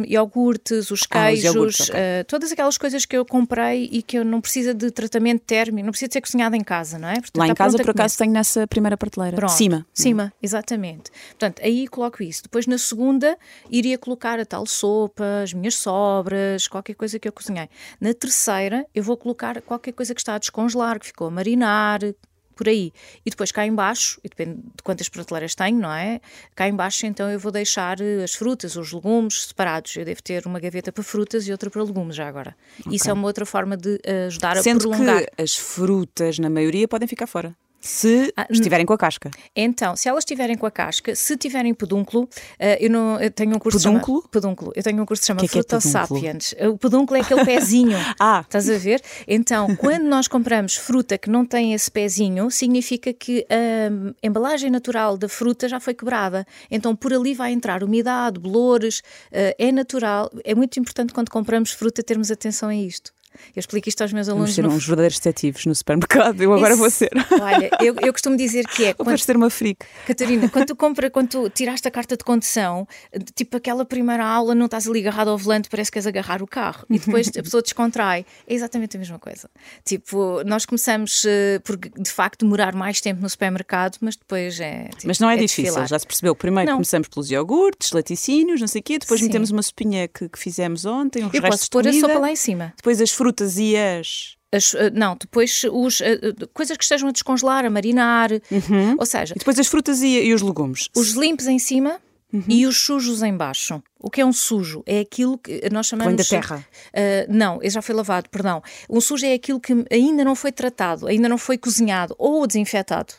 iogurtes, 0.06 0.90
os 0.90 1.02
queijos, 1.02 1.44
ah, 1.44 1.50
os 1.50 1.54
iogurtes, 1.54 1.90
okay. 1.90 2.00
uh, 2.00 2.24
todas 2.26 2.50
aquelas 2.50 2.78
coisas 2.78 3.04
que 3.04 3.14
eu 3.14 3.26
comprei 3.26 3.90
e 3.92 4.00
que 4.00 4.16
eu 4.16 4.24
não 4.24 4.40
precisa 4.40 4.72
de 4.72 4.90
tratamento 4.90 5.42
térmico, 5.42 5.84
não 5.84 5.92
precisa 5.92 6.08
de 6.08 6.14
ser 6.14 6.22
cozinhada 6.22 6.56
em 6.56 6.64
casa, 6.64 6.98
não 6.98 7.10
é? 7.10 7.20
Portanto, 7.20 7.36
lá 7.36 7.48
em 7.48 7.54
casa, 7.54 7.76
por 7.76 7.90
acaso, 7.90 8.16
tenho 8.16 8.32
nessa 8.32 8.66
primeira 8.66 8.96
prateleira. 8.96 9.36
Pronto, 9.36 9.52
cima. 9.52 9.86
Cima, 9.92 10.32
exatamente. 10.42 11.10
Portanto, 11.28 11.60
aí 11.62 11.86
coloco 11.88 12.22
isso. 12.22 12.42
Depois, 12.44 12.66
na 12.66 12.78
segunda, 12.78 13.35
iria 13.70 13.98
colocar 13.98 14.38
a 14.38 14.44
tal 14.44 14.66
sopa, 14.66 15.42
as 15.42 15.52
minhas 15.52 15.74
sobras, 15.76 16.68
qualquer 16.68 16.94
coisa 16.94 17.18
que 17.18 17.28
eu 17.28 17.32
cozinhei. 17.32 17.68
Na 18.00 18.12
terceira, 18.14 18.86
eu 18.94 19.02
vou 19.02 19.16
colocar 19.16 19.60
qualquer 19.62 19.92
coisa 19.92 20.14
que 20.14 20.20
está 20.20 20.34
a 20.34 20.38
descongelar 20.38 20.98
que 20.98 21.06
ficou 21.06 21.28
a 21.28 21.30
marinar, 21.30 22.00
por 22.56 22.68
aí. 22.68 22.90
E 23.24 23.30
depois 23.30 23.52
cá 23.52 23.66
embaixo, 23.66 24.18
e 24.24 24.28
depende 24.28 24.62
de 24.62 24.82
quantas 24.82 25.08
prateleiras 25.08 25.54
tenho, 25.54 25.78
não 25.78 25.92
é? 25.92 26.20
Cá 26.54 26.66
embaixo 26.66 27.06
então 27.06 27.30
eu 27.30 27.38
vou 27.38 27.52
deixar 27.52 28.00
eh, 28.00 28.24
as 28.24 28.34
frutas, 28.34 28.74
os 28.76 28.92
legumes 28.92 29.48
separados. 29.48 29.94
Eu 29.94 30.04
devo 30.04 30.22
ter 30.22 30.46
uma 30.46 30.58
gaveta 30.58 30.90
para 30.90 31.04
frutas 31.04 31.46
e 31.46 31.52
outra 31.52 31.70
para 31.70 31.82
legumes 31.82 32.16
já 32.16 32.26
agora. 32.26 32.56
Okay. 32.80 32.96
Isso 32.96 33.10
é 33.10 33.12
uma 33.12 33.26
outra 33.26 33.44
forma 33.44 33.76
de 33.76 33.96
uh, 33.96 34.26
ajudar 34.28 34.56
Sendo 34.62 34.88
a 34.88 34.96
prolongar. 34.96 35.26
que 35.26 35.42
as 35.42 35.54
frutas, 35.54 36.38
na 36.38 36.48
maioria, 36.48 36.88
podem 36.88 37.06
ficar 37.06 37.26
fora 37.26 37.54
se 37.86 38.32
ah, 38.36 38.46
estiverem 38.50 38.84
com 38.84 38.92
a 38.92 38.98
casca. 38.98 39.30
Então, 39.54 39.96
se 39.96 40.08
elas 40.08 40.22
estiverem 40.22 40.56
com 40.56 40.66
a 40.66 40.70
casca, 40.70 41.14
se 41.14 41.36
tiverem 41.36 41.72
pedúnculo, 41.72 42.24
uh, 42.24 42.28
eu, 42.80 42.90
não, 42.90 43.20
eu 43.20 43.30
tenho 43.30 43.54
um 43.54 43.58
curso 43.58 43.78
pedúnculo? 43.78 44.18
Chama, 44.18 44.30
pedúnculo. 44.30 44.72
Eu 44.74 44.82
tenho 44.82 45.02
um 45.02 45.06
curso 45.06 45.20
que 45.20 45.24
se 45.24 45.28
chama 45.28 45.40
que 45.40 45.46
é 45.46 45.48
Fruta 45.48 45.80
Sapiens. 45.80 46.54
O 46.70 46.76
pedúnculo 46.76 47.18
é 47.18 47.22
aquele 47.22 47.44
pezinho. 47.46 47.96
ah. 48.20 48.40
Estás 48.44 48.68
a 48.68 48.76
ver? 48.76 49.00
Então, 49.26 49.74
quando 49.76 50.04
nós 50.04 50.28
compramos 50.28 50.74
fruta 50.74 51.16
que 51.16 51.30
não 51.30 51.46
tem 51.46 51.72
esse 51.72 51.90
pezinho, 51.90 52.50
significa 52.50 53.12
que 53.12 53.46
a 53.48 54.26
embalagem 54.26 54.70
natural 54.70 55.16
da 55.16 55.28
fruta 55.28 55.68
já 55.68 55.78
foi 55.78 55.94
quebrada. 55.94 56.46
Então, 56.70 56.94
por 56.94 57.12
ali 57.14 57.34
vai 57.34 57.52
entrar 57.52 57.82
umidade, 57.82 58.38
bolores, 58.38 58.98
uh, 58.98 59.54
é 59.58 59.70
natural. 59.70 60.30
É 60.44 60.54
muito 60.54 60.78
importante 60.80 61.12
quando 61.12 61.30
compramos 61.30 61.70
fruta 61.70 62.02
termos 62.02 62.30
atenção 62.30 62.68
a 62.68 62.74
isto. 62.74 63.15
Eu 63.54 63.60
explico 63.60 63.88
isto 63.88 64.02
aos 64.02 64.12
meus 64.12 64.28
alunos. 64.28 64.50
Vamos 64.50 64.54
ser 64.54 64.62
no... 64.62 64.70
uns 64.70 64.86
verdadeiros 64.86 65.18
detetives 65.18 65.66
no 65.66 65.74
supermercado. 65.74 66.40
Eu 66.40 66.52
agora 66.52 66.72
Esse... 66.72 66.80
vou 66.80 66.90
ser. 66.90 67.10
Olha, 67.40 67.70
eu, 67.80 67.96
eu 68.02 68.12
costumo 68.12 68.36
dizer 68.36 68.66
que 68.66 68.86
é. 68.86 68.94
Quando... 68.94 69.08
Vais 69.08 69.24
ter 69.24 69.36
uma 69.36 69.50
freak. 69.50 69.86
Catarina, 70.06 70.48
quando 70.48 70.66
tu 70.66 70.76
compra, 70.76 71.10
quando 71.10 71.28
tu 71.28 71.50
tiraste 71.50 71.86
a 71.86 71.90
carta 71.90 72.16
de 72.16 72.24
condução, 72.24 72.86
tipo 73.34 73.56
aquela 73.56 73.84
primeira 73.84 74.24
aula, 74.24 74.54
não 74.54 74.66
estás 74.66 74.88
ali 74.88 75.00
agarrado 75.00 75.28
ao 75.28 75.38
volante, 75.38 75.68
parece 75.68 75.90
que 75.90 75.98
és 75.98 76.06
agarrar 76.06 76.42
o 76.42 76.46
carro. 76.46 76.84
E 76.90 76.98
depois 76.98 77.28
a 77.28 77.42
pessoa 77.42 77.62
descontrai. 77.62 78.24
É 78.46 78.54
exatamente 78.54 78.96
a 78.96 79.00
mesma 79.00 79.18
coisa. 79.18 79.48
Tipo, 79.84 80.42
nós 80.44 80.64
começamos 80.64 81.24
uh, 81.24 81.60
por 81.62 81.76
de 81.76 82.10
facto 82.10 82.44
demorar 82.44 82.74
mais 82.74 83.00
tempo 83.00 83.20
no 83.20 83.28
supermercado, 83.28 83.98
mas 84.00 84.16
depois 84.16 84.58
é. 84.60 84.84
Tipo, 84.90 85.06
mas 85.06 85.18
não 85.18 85.30
é, 85.30 85.34
é 85.34 85.36
difícil, 85.36 85.64
desfilar. 85.64 85.88
já 85.88 85.98
se 85.98 86.06
percebeu. 86.06 86.34
Primeiro 86.34 86.70
não. 86.70 86.76
começamos 86.76 87.08
pelos 87.08 87.30
iogurtes, 87.30 87.92
laticínios, 87.92 88.60
não 88.60 88.68
sei 88.68 88.80
o 88.80 88.84
quê, 88.84 88.98
depois 88.98 89.20
Sim. 89.20 89.26
metemos 89.26 89.50
uma 89.50 89.62
sopinha 89.62 90.08
que, 90.08 90.28
que 90.28 90.38
fizemos 90.38 90.84
ontem, 90.84 91.24
uns 91.24 91.34
Eu 91.34 91.42
restos 91.42 91.60
posso 91.60 91.70
pôr 91.70 91.88
a 91.88 91.92
sopa 91.92 92.18
lá 92.18 92.30
em 92.30 92.36
cima. 92.36 92.72
Depois 92.76 93.00
as 93.00 93.10
frutas 93.10 93.25
e 93.58 93.76
as 93.76 94.36
As, 94.52 94.72
uh, 94.74 94.90
não, 94.94 95.16
depois 95.18 95.62
os, 95.70 96.00
uh, 96.00 96.04
coisas 96.54 96.76
que 96.76 96.84
estejam 96.84 97.08
a 97.08 97.12
descongelar, 97.12 97.64
a 97.64 97.70
marinar, 97.70 98.30
Uhum. 98.50 98.96
ou 98.98 99.04
seja, 99.04 99.34
E 99.34 99.38
depois 99.38 99.58
as 99.58 99.66
frutas 99.66 100.02
e, 100.02 100.06
e 100.20 100.32
os 100.32 100.40
legumes. 100.42 100.88
os 100.96 101.10
limpos 101.12 101.46
em 101.46 101.58
cima 101.58 102.00
Uhum. 102.32 102.42
e 102.48 102.66
os 102.66 102.76
sujos 102.78 103.22
em 103.22 103.36
baixo. 103.36 103.80
O 104.00 104.10
que 104.10 104.20
é 104.20 104.26
um 104.26 104.32
sujo? 104.32 104.82
É 104.86 104.98
aquilo 105.00 105.38
que 105.38 105.68
nós 105.70 105.86
chamamos... 105.86 106.10
Vem 106.12 106.16
da 106.16 106.24
terra. 106.24 106.66
Uh, 106.88 107.32
não, 107.32 107.60
ele 107.62 107.70
já 107.70 107.80
foi 107.82 107.94
lavado, 107.94 108.28
perdão. 108.30 108.62
Um 108.90 109.00
sujo 109.00 109.24
é 109.26 109.32
aquilo 109.34 109.60
que 109.60 109.72
ainda 109.90 110.24
não 110.24 110.34
foi 110.34 110.50
tratado, 110.52 111.06
ainda 111.06 111.28
não 111.28 111.38
foi 111.38 111.56
cozinhado 111.58 112.14
ou 112.18 112.46
desinfetado. 112.46 113.14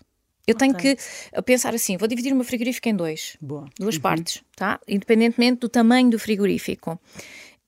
Eu 0.45 0.55
tenho 0.55 0.73
Ok. 0.73 0.95
que 0.95 1.41
pensar 1.41 1.73
assim, 1.75 1.97
vou 1.97 2.07
dividir 2.07 2.31
o 2.31 2.35
meu 2.35 2.45
frigorífico 2.45 2.87
em 2.87 2.95
dois. 2.95 3.35
Boa. 3.41 3.65
Duas 3.77 3.97
partes, 3.97 4.41
tá? 4.55 4.79
Independentemente 4.87 5.59
do 5.59 5.67
tamanho 5.69 6.09
do 6.09 6.17
frigorífico. 6.17 6.97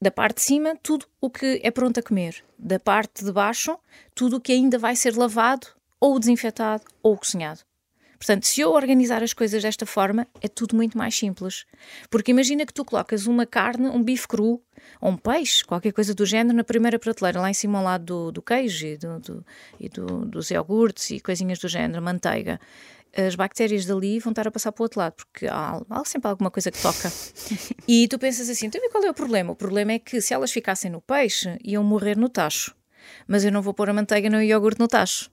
Da 0.01 0.09
parte 0.11 0.37
de 0.37 0.43
cima, 0.43 0.75
tudo 0.81 1.05
o 1.19 1.29
que 1.29 1.59
é 1.61 1.69
pronto 1.71 1.99
a 1.99 2.03
comer. 2.03 2.43
Da 2.57 2.79
parte 2.79 3.23
de 3.23 3.31
baixo, 3.33 3.77
tudo 4.15 4.37
o 4.37 4.41
que 4.41 4.53
ainda 4.53 4.77
vai 4.77 4.95
ser 4.95 5.15
lavado, 5.17 5.67
ou 5.99 6.17
desinfetado, 6.17 6.83
ou 7.03 7.17
cozinhado. 7.17 7.59
Portanto, 8.17 8.45
se 8.45 8.59
eu 8.61 8.71
organizar 8.71 9.23
as 9.23 9.33
coisas 9.33 9.61
desta 9.61 9.85
forma, 9.85 10.27
é 10.41 10.47
tudo 10.49 10.75
muito 10.75 10.97
mais 10.97 11.17
simples. 11.17 11.65
Porque 12.09 12.31
imagina 12.31 12.65
que 12.65 12.73
tu 12.73 12.83
colocas 12.83 13.27
uma 13.27 13.45
carne, 13.45 13.87
um 13.87 14.03
bife 14.03 14.27
cru, 14.27 14.61
ou 15.01 15.11
um 15.11 15.17
peixe, 15.17 15.63
qualquer 15.63 15.91
coisa 15.93 16.13
do 16.13 16.25
género, 16.25 16.55
na 16.55 16.63
primeira 16.63 16.99
prateleira, 16.99 17.39
lá 17.39 17.49
em 17.49 17.53
cima 17.53 17.77
ao 17.79 17.83
lado 17.85 18.03
do, 18.05 18.31
do 18.33 18.41
queijo 18.41 18.85
e, 18.87 18.97
do, 18.97 19.19
do- 19.19 19.45
e 19.79 19.87
do- 19.89 20.25
dos 20.25 20.49
iogurtes 20.51 21.11
e 21.11 21.19
coisinhas 21.21 21.59
do 21.59 21.67
género, 21.69 22.01
manteiga. 22.01 22.59
As 23.15 23.35
bactérias 23.35 23.85
dali 23.85 24.19
vão 24.19 24.31
estar 24.31 24.47
a 24.47 24.51
passar 24.51 24.71
para 24.71 24.81
o 24.81 24.85
outro 24.85 24.99
lado, 24.99 25.13
porque 25.13 25.47
há, 25.47 25.81
há 25.89 26.05
sempre 26.05 26.29
alguma 26.29 26.51
coisa 26.51 26.71
que 26.71 26.81
toca. 26.81 27.11
e 27.87 28.07
tu 28.07 28.19
pensas 28.19 28.49
assim, 28.49 28.67
então 28.67 28.81
e 28.83 28.89
qual 28.89 29.03
é 29.03 29.09
o 29.09 29.13
problema? 29.13 29.51
O 29.51 29.55
problema 29.55 29.93
é 29.93 29.99
que 29.99 30.21
se 30.21 30.33
elas 30.33 30.51
ficassem 30.51 30.91
no 30.91 31.01
peixe, 31.01 31.57
iam 31.63 31.83
morrer 31.83 32.17
no 32.17 32.29
tacho. 32.29 32.75
Mas 33.27 33.43
eu 33.43 33.51
não 33.51 33.61
vou 33.61 33.73
pôr 33.73 33.89
a 33.89 33.93
manteiga 33.93 34.29
no 34.29 34.41
iogurte 34.41 34.79
no 34.79 34.87
tacho. 34.87 35.31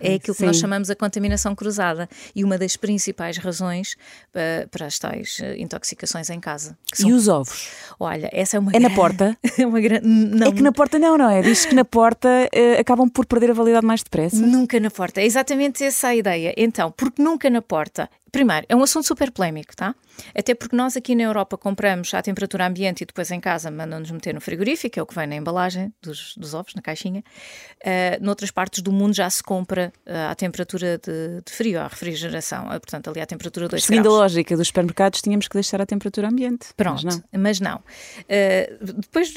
É 0.00 0.14
aquilo 0.14 0.34
que 0.36 0.44
nós 0.44 0.56
Sim. 0.56 0.62
chamamos 0.62 0.90
a 0.90 0.96
contaminação 0.96 1.54
cruzada 1.54 2.08
e 2.34 2.44
uma 2.44 2.56
das 2.58 2.76
principais 2.76 3.36
razões 3.38 3.96
eh, 4.34 4.66
para 4.70 4.86
as 4.86 4.98
tais 4.98 5.38
eh, 5.42 5.56
intoxicações 5.58 6.30
em 6.30 6.40
casa. 6.40 6.76
são- 6.94 7.08
E 7.08 7.12
os 7.12 7.28
ovos? 7.28 7.68
Olha, 7.98 8.28
essa 8.32 8.56
é 8.56 8.60
uma 8.60 8.72
É 8.72 8.78
na 8.78 8.90
porta? 8.90 9.36
é 9.58 9.66
uma 9.66 9.80
grande. 9.80 10.06
Não, 10.06 10.48
É 10.48 10.52
que 10.52 10.62
na 10.62 10.72
porta 10.72 10.98
não, 10.98 11.16
não 11.18 11.30
é? 11.30 11.42
Diz 11.42 11.64
que 11.66 11.74
na 11.74 11.84
porta 11.84 12.28
eh, 12.52 12.78
acabam 12.80 13.08
por 13.08 13.26
perder 13.26 13.50
a 13.50 13.54
validade 13.54 13.84
mais 13.86 14.02
depressa. 14.02 14.36
Nunca 14.36 14.78
na 14.80 14.90
porta. 14.90 15.20
É 15.20 15.24
exatamente 15.26 15.82
essa 15.84 16.08
a 16.08 16.14
ideia. 16.16 16.54
Então, 16.56 16.90
porque 16.90 17.22
nunca 17.22 17.48
na 17.50 17.62
porta? 17.62 18.08
Primeiro, 18.32 18.66
é 18.68 18.76
um 18.76 18.82
assunto 18.82 19.06
super 19.06 19.30
polémico, 19.30 19.74
tá? 19.74 19.94
Até 20.34 20.54
porque 20.54 20.76
nós 20.76 20.96
aqui 20.96 21.14
na 21.14 21.22
Europa 21.24 21.56
compramos 21.56 22.12
à 22.14 22.22
temperatura 22.22 22.66
ambiente 22.66 23.02
e 23.02 23.06
depois 23.06 23.30
em 23.30 23.40
casa 23.40 23.70
mandam-nos 23.70 24.10
meter 24.10 24.34
no 24.34 24.40
frigorífico, 24.40 24.98
é 24.98 25.02
o 25.02 25.06
que 25.06 25.14
vem 25.14 25.26
na 25.26 25.36
embalagem 25.36 25.92
dos, 26.02 26.34
dos 26.36 26.54
ovos, 26.54 26.74
na 26.74 26.82
caixinha. 26.82 27.22
Uh, 27.84 28.22
noutras 28.22 28.50
partes 28.50 28.82
do 28.82 28.92
mundo 28.92 29.14
já 29.14 29.28
se 29.30 29.42
compra 29.42 29.92
uh, 30.06 30.30
à 30.30 30.34
temperatura 30.34 30.98
de, 30.98 31.40
de 31.44 31.52
frio, 31.52 31.80
à 31.80 31.84
refrigeração. 31.88 32.66
Uh, 32.66 32.80
portanto, 32.80 33.08
ali 33.10 33.20
à 33.20 33.26
temperatura 33.26 33.68
2 33.68 33.84
Seguindo 33.84 34.00
a 34.00 34.02
graus. 34.02 34.18
lógica 34.18 34.56
dos 34.56 34.66
supermercados, 34.68 35.22
tínhamos 35.22 35.48
que 35.48 35.54
deixar 35.54 35.80
a 35.80 35.86
temperatura 35.86 36.28
ambiente. 36.28 36.68
Pronto, 36.76 37.02
Mas 37.04 37.16
não. 37.16 37.40
mas 37.40 37.60
não. 37.60 37.76
Uh, 37.76 38.84
depois, 39.00 39.28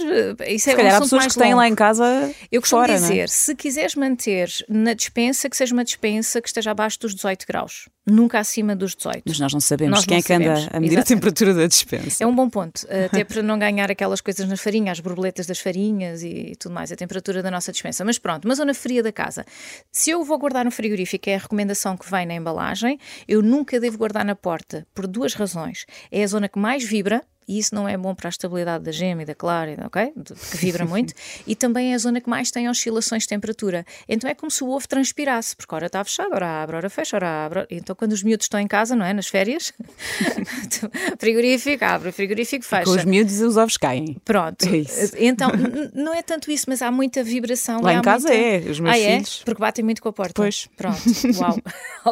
isso 0.48 0.70
é 0.70 0.72
Se 0.72 0.76
calhar 0.76 0.94
um 0.94 0.98
há 0.98 1.02
pessoas 1.02 1.28
que 1.28 1.34
têm 1.36 1.50
longo. 1.50 1.58
lá 1.58 1.68
em 1.68 1.76
casa 1.76 2.34
Eu 2.52 2.62
costumo 2.62 2.82
fora, 2.82 2.94
é? 2.94 2.96
dizer, 2.98 3.30
se 3.30 3.56
quiseres 3.56 3.96
manter 3.96 4.50
na 4.70 4.94
dispensa, 4.94 5.50
que 5.50 5.56
seja 5.58 5.74
uma 5.74 5.84
dispensa 5.84 6.42
que 6.42 6.48
esteja 6.48 6.72
abaixo 6.72 7.00
dos 7.00 7.16
18 7.16 7.46
graus, 7.48 7.88
nunca 8.06 8.40
acima 8.40 8.76
dos 8.84 8.96
18. 8.96 9.24
Mas 9.26 9.40
nós 9.40 9.54
não 9.54 9.60
sabemos 9.60 9.98
Nós 9.98 10.06
quem 10.06 10.16
não 10.16 10.20
é 10.20 10.22
que 10.24 10.34
anda 10.34 10.46
sabemos. 10.56 10.70
a 10.76 10.80
medir 10.80 10.98
a 10.98 11.00
Exatamente. 11.00 11.08
temperatura 11.08 11.54
da 11.54 11.68
dispensa. 11.68 12.24
É 12.24 12.28
um 12.28 12.36
bom 12.36 12.50
ponto, 12.50 12.86
até 13.06 13.24
para 13.24 13.42
não 13.42 13.58
ganhar 13.58 13.90
aquelas 13.90 14.22
coisas 14.22 14.48
na 14.48 14.58
farinha, 14.58 14.92
as 14.92 15.00
borboletas 15.00 15.46
das 15.46 15.60
farinhas 15.60 16.22
e 16.24 16.54
tudo 16.60 16.74
mais, 16.74 16.92
a 16.92 16.96
temperatura 16.96 17.42
da 17.42 17.50
nossa 17.50 17.72
dispensa. 17.72 18.04
Mas 18.06 18.18
pronto, 18.20 18.46
uma 18.46 18.56
zona 18.56 18.74
fria 18.74 19.02
da 19.02 19.12
casa. 19.12 19.46
Se 19.92 20.10
eu 20.12 20.24
vou 20.24 20.38
guardar 20.38 20.66
no 20.66 20.72
frigorífico, 20.72 21.30
é 21.30 21.36
a 21.36 21.40
recomendação 21.40 21.96
que 21.98 22.10
vem 22.10 22.26
na 22.26 22.34
embalagem, 22.36 23.00
eu 23.28 23.42
nunca 23.42 23.80
devo 23.80 23.98
guardar 23.98 24.26
na 24.26 24.36
porta, 24.36 24.86
por 24.94 25.08
duas 25.08 25.34
razões. 25.34 25.86
É 26.12 26.24
a 26.24 26.28
zona 26.28 26.50
que 26.50 26.60
mais 26.60 26.84
vibra, 26.84 27.24
e 27.48 27.60
isso 27.60 27.74
não 27.74 27.88
é 27.88 27.98
bom 27.98 28.14
para 28.16 28.28
a 28.28 28.32
estabilidade 28.32 28.84
da 28.84 28.92
gema 28.92 29.24
e 29.24 29.26
da 29.26 29.36
clara, 29.36 29.76
ok? 29.86 30.14
Que 30.52 30.58
vibra 30.58 30.86
muito. 30.86 31.14
e 31.48 31.56
também 31.56 31.92
é 31.92 31.96
a 31.96 31.98
zona 31.98 32.22
que 32.22 32.30
mais 32.30 32.52
tem 32.52 32.70
oscilações 32.70 33.24
de 33.24 33.30
temperatura. 33.30 33.86
Então 34.08 34.30
é 34.30 34.34
como 34.34 34.52
se 34.52 34.64
o 34.64 34.70
ovo 34.70 34.88
transpirasse, 34.88 35.56
porque 35.56 35.74
ora 35.74 35.88
está 35.88 36.04
fechado, 36.04 36.34
ora 36.34 36.64
abre, 36.64 36.76
ora 36.76 36.90
fecha, 36.90 37.16
ora 37.16 37.46
abre. 37.46 37.66
Então 37.70 37.96
quando 37.96 38.14
os 38.14 38.24
miúdos 38.24 38.46
estão 38.46 38.60
em 38.60 38.68
casa, 38.68 38.96
não 38.96 39.06
é? 39.06 39.14
Nas 39.14 39.28
férias, 39.28 39.74
frigorífico 41.20 41.84
abre, 41.84 42.12
frigorífico 42.12 42.66
fecha. 42.66 42.86
Com 42.86 42.92
os 42.92 43.06
miúdos 43.06 43.42
os 43.42 43.58
ovos 43.58 43.78
caem. 43.78 44.18
Pronto. 44.24 44.66
É 44.68 44.78
isso. 44.78 45.16
Então, 45.18 45.50
não 45.94 46.14
é 46.14 46.22
tanto 46.22 46.52
isso, 46.52 46.66
mas 46.68 46.82
há 46.82 46.92
muita 46.92 47.24
vibração. 47.24 47.82
Lá 47.82 47.94
em 47.94 48.02
casa 48.02 48.28
muita... 48.28 48.44
é, 48.44 48.58
os 48.70 48.80
meus 48.80 48.96
ah, 48.96 49.00
é? 49.00 49.16
filhos. 49.16 49.42
Porque 49.46 49.60
batem 49.60 49.84
muito 49.84 50.02
com 50.02 50.10
a 50.10 50.14
porta. 50.14 50.34
Pois. 50.34 50.68
Pronto. 50.76 51.02
Uau. 51.40 51.56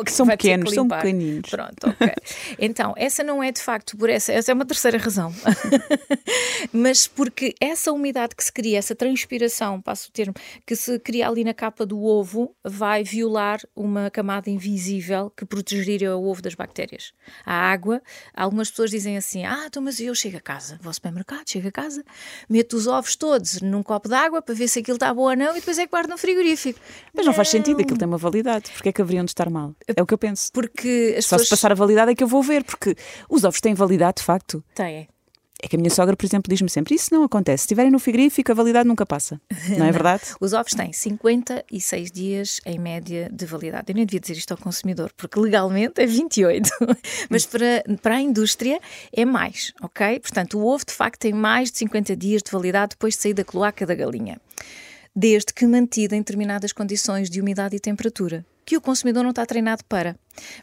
São 0.07 0.25
pequenos, 0.25 0.73
são 0.73 0.87
pequeninos. 0.87 1.49
Pronto, 1.49 1.89
ok. 1.89 2.13
Então, 2.57 2.93
essa 2.95 3.23
não 3.23 3.43
é 3.43 3.51
de 3.51 3.61
facto 3.61 3.97
por 3.97 4.09
essa, 4.09 4.31
essa 4.31 4.51
é 4.51 4.53
uma 4.53 4.65
terceira 4.65 4.97
razão. 4.97 5.20
mas 6.73 7.07
porque 7.07 7.53
essa 7.59 7.91
umidade 7.91 8.35
que 8.35 8.43
se 8.43 8.51
cria, 8.51 8.79
essa 8.79 8.95
transpiração, 8.95 9.81
passo 9.81 10.09
o 10.09 10.11
termo, 10.11 10.33
que 10.65 10.75
se 10.75 10.97
cria 10.99 11.27
ali 11.27 11.43
na 11.43 11.53
capa 11.53 11.85
do 11.85 12.03
ovo, 12.03 12.55
vai 12.63 13.03
violar 13.03 13.59
uma 13.75 14.09
camada 14.09 14.49
invisível 14.49 15.29
que 15.29 15.45
protegeria 15.45 16.15
o 16.15 16.27
ovo 16.27 16.41
das 16.41 16.55
bactérias. 16.55 17.13
A 17.45 17.53
água, 17.53 18.01
algumas 18.33 18.69
pessoas 18.69 18.89
dizem 18.89 19.17
assim: 19.17 19.45
ah, 19.45 19.65
então, 19.67 19.81
mas 19.81 19.99
eu 19.99 20.15
chego 20.15 20.37
a 20.37 20.41
casa, 20.41 20.79
vou 20.81 20.89
ao 20.89 20.93
supermercado, 20.93 21.47
chego 21.47 21.67
a 21.67 21.71
casa, 21.71 22.03
meto 22.49 22.75
os 22.75 22.87
ovos 22.87 23.15
todos 23.15 23.61
num 23.61 23.83
copo 23.83 24.07
de 24.07 24.15
água 24.15 24.41
para 24.41 24.55
ver 24.55 24.67
se 24.67 24.79
aquilo 24.79 24.95
está 24.95 25.13
bom 25.13 25.29
ou 25.29 25.35
não 25.35 25.51
e 25.51 25.59
depois 25.59 25.77
é 25.77 25.85
que 25.85 25.91
guardo 25.91 26.09
no 26.09 26.17
frigorífico. 26.17 26.79
Mas 27.13 27.25
não 27.25 27.33
faz 27.33 27.49
sentido, 27.49 27.81
aquilo 27.81 27.97
tem 27.97 28.07
uma 28.07 28.17
validade. 28.17 28.71
Porque 28.71 28.89
é 28.89 28.91
que 28.91 29.01
haveriam 29.01 29.25
de 29.25 29.31
estar 29.31 29.49
mal? 29.49 29.75
É 29.87 30.01
o 30.01 30.05
que 30.05 30.13
eu 30.13 30.17
penso. 30.17 30.51
Porque 30.51 31.15
Só 31.21 31.37
se 31.37 31.43
pessoas 31.43 31.49
passar 31.49 31.71
a 31.71 31.75
validade 31.75 32.11
é 32.11 32.15
que 32.15 32.23
eu 32.23 32.27
vou 32.27 32.41
ver, 32.41 32.63
porque 32.63 32.95
os 33.29 33.43
ovos 33.43 33.59
têm 33.59 33.73
validade 33.73 34.17
de 34.17 34.23
facto. 34.23 34.63
têm. 34.73 35.07
É 35.63 35.67
que 35.67 35.75
a 35.75 35.79
minha 35.79 35.91
sogra, 35.91 36.15
por 36.15 36.25
exemplo, 36.25 36.49
diz-me 36.49 36.69
sempre: 36.69 36.95
isso 36.95 37.13
não 37.13 37.23
acontece. 37.23 37.61
Se 37.61 37.65
estiverem 37.65 37.91
no 37.91 37.99
frigorífico, 37.99 38.51
a 38.51 38.55
validade 38.55 38.87
nunca 38.87 39.05
passa. 39.05 39.39
Não 39.77 39.85
é 39.85 39.91
verdade? 39.91 40.23
Os 40.39 40.53
ovos 40.53 40.73
têm 40.73 40.91
56 40.91 42.11
dias 42.11 42.61
em 42.65 42.79
média 42.79 43.29
de 43.31 43.45
validade. 43.45 43.85
Eu 43.89 43.95
nem 43.95 44.05
devia 44.05 44.19
dizer 44.19 44.37
isto 44.37 44.51
ao 44.51 44.57
consumidor, 44.57 45.11
porque 45.15 45.39
legalmente 45.39 46.01
é 46.01 46.05
28. 46.05 46.69
Mas 47.29 47.45
para, 47.45 47.83
para 48.01 48.15
a 48.15 48.21
indústria 48.21 48.79
é 49.13 49.23
mais, 49.23 49.71
ok? 49.81 50.19
Portanto, 50.19 50.57
o 50.57 50.65
ovo 50.65 50.83
de 50.85 50.93
facto 50.93 51.19
tem 51.19 51.33
mais 51.33 51.71
de 51.71 51.77
50 51.79 52.15
dias 52.15 52.41
de 52.41 52.51
validade 52.51 52.91
depois 52.91 53.15
de 53.15 53.21
sair 53.21 53.33
da 53.33 53.43
cloaca 53.43 53.85
da 53.85 53.93
galinha. 53.93 54.39
Desde 55.15 55.53
que 55.53 55.67
mantido 55.67 56.15
em 56.15 56.19
determinadas 56.19 56.71
condições 56.71 57.29
de 57.29 57.41
umidade 57.41 57.75
e 57.75 57.79
temperatura, 57.79 58.45
que 58.71 58.77
o 58.77 58.81
consumidor 58.81 59.23
não 59.23 59.31
está 59.31 59.45
treinado 59.45 59.83
para. 59.83 60.15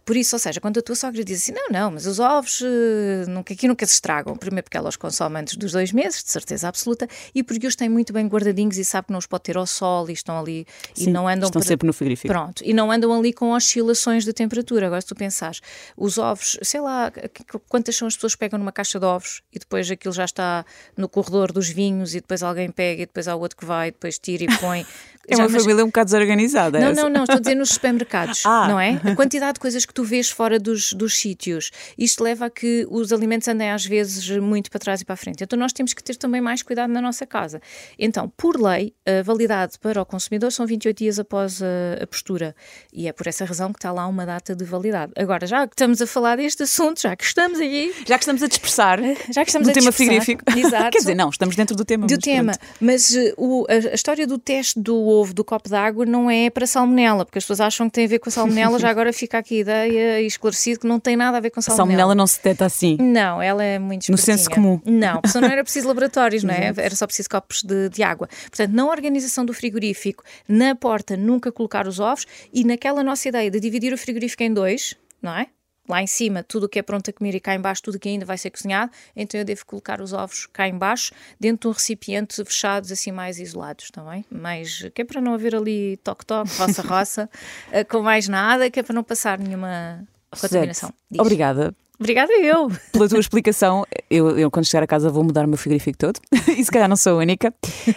Por 0.03 0.16
isso, 0.16 0.35
ou 0.35 0.40
seja, 0.40 0.62
quando 0.62 0.79
a 0.79 0.83
tua 0.83 0.94
sogra 0.97 1.23
diz 1.23 1.42
assim, 1.42 1.53
não, 1.53 1.68
não, 1.71 1.90
mas 1.90 2.07
os 2.07 2.18
ovos 2.18 2.62
eh, 2.64 3.27
nunca, 3.29 3.53
aqui 3.53 3.68
nunca 3.68 3.85
se 3.85 3.92
estragam. 3.92 4.35
Primeiro 4.35 4.64
porque 4.64 4.79
ela 4.79 4.88
os 4.88 4.97
consome 4.97 5.38
antes 5.38 5.57
dos 5.59 5.73
dois 5.73 5.92
meses, 5.92 6.25
de 6.25 6.31
certeza 6.31 6.68
absoluta, 6.68 7.07
e 7.35 7.42
porque 7.42 7.66
os 7.66 7.77
tem 7.77 7.87
muito 7.87 8.11
bem 8.11 8.27
guardadinhos 8.27 8.79
e 8.79 8.85
sabe 8.85 9.09
que 9.09 9.12
não 9.12 9.18
os 9.18 9.27
pode 9.27 9.42
ter 9.42 9.59
ao 9.59 9.66
sol 9.66 10.09
e 10.09 10.14
estão 10.14 10.38
ali 10.40 10.66
e 10.97 11.05
Sim, 11.05 11.11
não 11.11 11.29
andam 11.29 11.49
estão 11.49 11.61
para- 11.61 11.68
sempre 11.68 11.87
no 11.87 11.92
frigorífico. 11.92 12.33
Pronto, 12.33 12.62
e 12.64 12.73
não 12.73 12.90
andam 12.90 13.12
ali 13.12 13.31
com 13.31 13.51
oscilações 13.53 14.25
de 14.25 14.33
temperatura. 14.33 14.87
Agora, 14.87 15.03
se 15.03 15.07
tu 15.07 15.14
pensares, 15.14 15.61
os 15.94 16.16
ovos, 16.16 16.59
sei 16.62 16.81
lá, 16.81 17.11
qu- 17.11 17.61
quantas 17.68 17.94
são 17.94 18.09
as 18.09 18.14
pessoas 18.14 18.35
que 18.35 18.38
pegam 18.38 18.59
numa 18.59 18.73
caixa 18.73 18.99
de 18.99 19.05
ovos 19.05 19.42
e 19.53 19.59
depois 19.59 19.90
aquilo 19.90 20.14
já 20.14 20.25
está 20.25 20.64
no 20.97 21.11
corredor 21.11 21.53
dos 21.53 21.68
vinhos 21.68 22.14
e 22.14 22.23
depois 22.23 22.42
alguém 22.42 22.71
pega 22.71 23.03
e 23.03 23.07
depois 23.07 23.29
há 23.29 23.37
outro 23.37 23.59
que 23.59 23.66
vai, 23.66 23.88
e 23.88 23.90
depois 23.90 24.18
tira 24.18 24.44
e 24.44 24.59
põe. 24.59 24.87
É 25.31 25.37
Já, 25.37 25.42
uma 25.42 25.51
mas- 25.51 25.62
família 25.62 25.85
um 25.85 25.88
bocado 25.88 26.07
desorganizada. 26.07 26.81
não, 26.81 26.87
essa. 26.88 27.03
não, 27.03 27.11
não, 27.11 27.21
estou 27.25 27.37
a 27.37 27.38
dizer 27.38 27.55
nos 27.55 27.68
supermercados, 27.68 27.98
Ah. 28.45 28.69
não 28.69 28.79
é? 28.81 29.01
A 29.05 29.15
quantidade 29.15 29.55
de 29.55 29.61
coisas 29.61 29.85
que 29.85 29.93
tu 29.95 30.05
vês 30.05 30.29
fora 30.31 30.59
dos, 30.59 30.93
dos 30.93 31.17
sítios. 31.19 31.71
Isto 31.97 32.23
leva 32.25 32.47
a 32.47 32.51
que 32.51 32.87
os 32.91 33.13
alimentos 33.13 33.49
andem 33.49 33.71
às 33.71 33.85
vezes 33.85 34.29
muito 34.39 34.71
para 34.71 34.81
trás 34.81 35.01
e 35.01 35.05
para 35.05 35.15
a 35.15 35.17
frente. 35.17 35.43
Então 35.45 35.59
nós 35.59 35.73
temos 35.73 35.93
que 35.95 36.03
ter 36.03 36.17
também 36.17 36.41
mais 36.41 36.63
cuidado 36.63 36.93
na 36.93 37.01
nossa 37.01 37.27
casa. 37.27 37.61
Então, 37.99 38.33
por 38.37 38.61
lei, 38.61 38.95
a 39.07 39.23
validade 39.23 39.79
para 39.79 40.01
o 40.01 40.07
consumidor 40.07 40.53
são 40.53 40.67
28 40.67 40.97
dias 40.99 41.19
após 41.19 41.63
a, 41.63 42.03
a 42.03 42.07
postura. 42.07 42.55
E 42.93 43.09
é 43.09 43.13
por 43.13 43.27
essa 43.27 43.45
razão 43.45 43.73
que 43.73 43.79
está 43.79 43.93
lá 43.93 44.07
uma 44.07 44.25
data 44.27 44.55
de 44.55 44.65
validade. 44.65 45.13
Agora, 45.17 45.47
já 45.47 45.67
que 45.67 45.75
estamos 45.75 46.01
a 46.03 46.07
falar 46.07 46.37
deste 46.37 46.63
assunto, 46.63 47.01
já 47.01 47.15
que 47.17 47.25
estamos 47.25 47.59
aí, 47.61 47.93
Já 48.07 48.17
que 48.19 48.23
estamos 48.25 48.43
a 48.43 48.47
dispersar 48.49 48.99
já 49.31 49.43
que 49.45 49.51
estamos 49.51 49.67
no 49.69 49.73
a 49.73 49.75
tema 49.75 49.93
frigorífico. 49.93 50.43
Exato. 50.57 50.91
Quer 50.91 50.99
dizer, 50.99 51.15
não, 51.15 51.29
estamos 51.31 51.57
dentro 51.57 51.77
do 51.77 51.85
tema. 51.85 52.07
do 52.07 52.11
mas 52.15 52.19
tema. 52.25 52.53
pronto. 52.53 52.75
Mas 52.81 53.15
eh, 53.15 53.35
o- 53.37 53.67
a, 53.69 53.73
a 53.91 53.95
história 53.95 54.27
do 54.27 54.39
teste 54.39 54.79
do 54.81 54.97
ovo 54.97 55.33
do 55.35 55.45
copo 55.45 55.69
d'água 55.69 56.05
não 56.07 56.31
é 56.31 56.51
para 56.51 56.67
salmonela, 56.67 57.25
porque 57.25 57.39
as 57.39 57.45
pessoas 57.45 57.61
acham 57.61 57.78
que 57.87 57.93
tem 57.95 58.05
a 58.05 58.09
ver 58.09 58.19
com 58.19 58.29
a 58.29 58.33
salmonela. 58.33 58.79
já 58.81 58.88
agora 58.91 59.12
fica 59.12 59.38
aqui 59.38 59.57
a 59.57 59.61
ideia 59.61 60.21
e 60.23 60.27
esclarecido 60.27 60.81
que 60.81 60.87
não 60.87 60.99
tem 60.99 61.17
nada 61.17 61.37
a 61.37 61.41
ver 61.41 61.51
com 61.51 61.61
A 61.61 61.62
salmonela. 61.62 61.87
salmonela 61.88 62.14
não 62.14 62.27
se 62.27 62.37
detecta 62.38 62.64
assim. 62.64 62.97
Não, 63.01 63.41
ela 63.41 63.62
é 63.62 63.79
muito 63.79 64.09
No 64.09 64.14
espertinha. 64.14 64.37
senso 64.38 64.51
comum. 64.51 64.81
Não, 64.85 65.14
porque 65.21 65.29
senão 65.29 65.47
não 65.49 65.53
era 65.53 65.62
preciso 65.62 65.87
laboratórios, 65.88 66.43
não 66.43 66.53
é? 66.55 66.73
Era 66.77 66.97
só 66.97 67.07
preciso 67.07 67.29
copos 67.31 67.62
de, 67.62 67.88
de 67.91 68.03
água. 68.03 68.29
Portanto, 68.49 68.73
na 68.73 68.87
organização 68.87 69.45
do 69.45 69.53
frigorífico, 69.53 70.25
na 70.49 70.75
porta, 70.75 71.17
nunca 71.17 71.53
colocar 71.53 71.87
os 71.87 72.01
ovos 72.01 72.27
e 72.53 72.64
naquela 72.64 73.03
nossa 73.03 73.29
ideia 73.29 73.51
de 73.51 73.61
dividir 73.61 73.93
o 73.93 73.99
frigorífico 73.99 74.43
em 74.43 74.53
dois, 74.53 74.97
não 75.23 75.37
é? 75.37 75.47
Lá 75.88 76.03
em 76.03 76.07
cima 76.07 76.42
tudo 76.42 76.64
o 76.64 76.68
que 76.68 76.79
é 76.79 76.83
pronto 76.83 77.09
a 77.11 77.12
comer 77.12 77.35
e 77.35 77.40
cá 77.40 77.55
embaixo 77.55 77.83
tudo 77.83 77.96
o 77.96 77.98
que 77.98 78.09
ainda 78.09 78.24
vai 78.24 78.38
ser 78.38 78.51
cozinhado, 78.51 78.92
então 79.16 79.40
eu 79.40 79.44
devo 79.44 79.64
colocar 79.66 80.01
os 80.01 80.12
ovos 80.12 80.46
cá 80.53 80.68
embaixo, 80.68 81.12
dentro 81.38 81.62
de 81.62 81.68
um 81.68 81.72
recipiente 81.72 82.44
fechados, 82.44 82.92
assim 82.92 83.11
mais 83.12 83.38
isolados, 83.38 83.90
também, 83.90 84.22
tá 84.22 84.37
mais, 84.37 84.88
que 84.94 85.03
é 85.03 85.05
para 85.05 85.20
não 85.20 85.35
haver 85.35 85.55
ali 85.55 85.96
toque-toque, 85.98 86.51
roça-roça, 86.59 87.29
eh, 87.72 87.85
com 87.85 88.03
mais 88.03 88.29
nada, 88.29 88.70
que 88.70 88.81
é 88.81 88.83
para 88.83 88.94
não 88.94 89.03
passar 89.03 89.38
nenhuma 89.38 90.07
contaminação. 90.31 90.92
Obrigada 91.18 91.74
Obrigada 91.98 92.33
eu. 92.33 92.70
Pela 92.92 93.09
tua 93.09 93.18
explicação, 93.18 93.85
eu, 94.09 94.38
eu, 94.38 94.51
quando 94.51 94.66
chegar 94.66 94.85
a 94.85 94.87
casa 94.87 95.11
vou 95.11 95.24
mudar 95.24 95.44
o 95.44 95.48
meu 95.48 95.59
frigorífico 95.59 95.98
todo 95.98 96.20
e 96.57 96.64
se 96.64 96.70
calhar 96.70 96.88
não 96.88 96.96
sou 96.96 97.14
a 97.14 97.16
única. 97.16 97.53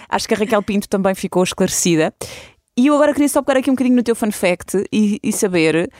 Acho 0.10 0.27
que 0.27 0.34
a 0.34 0.38
Raquel 0.38 0.63
Pinto 0.63 0.89
também 0.89 1.13
ficou 1.13 1.43
esclarecida. 1.43 2.13
E 2.78 2.88
eu 2.88 2.96
agora 2.96 3.12
queria 3.12 3.28
só 3.28 3.42
pegar 3.42 3.60
aqui 3.60 3.70
um 3.70 3.74
bocadinho 3.74 3.98
no 3.98 4.02
teu 4.04 4.16
fun 4.16 4.32
fact 4.32 4.86
e, 4.94 5.20
e 5.22 5.34
saber: 5.34 5.92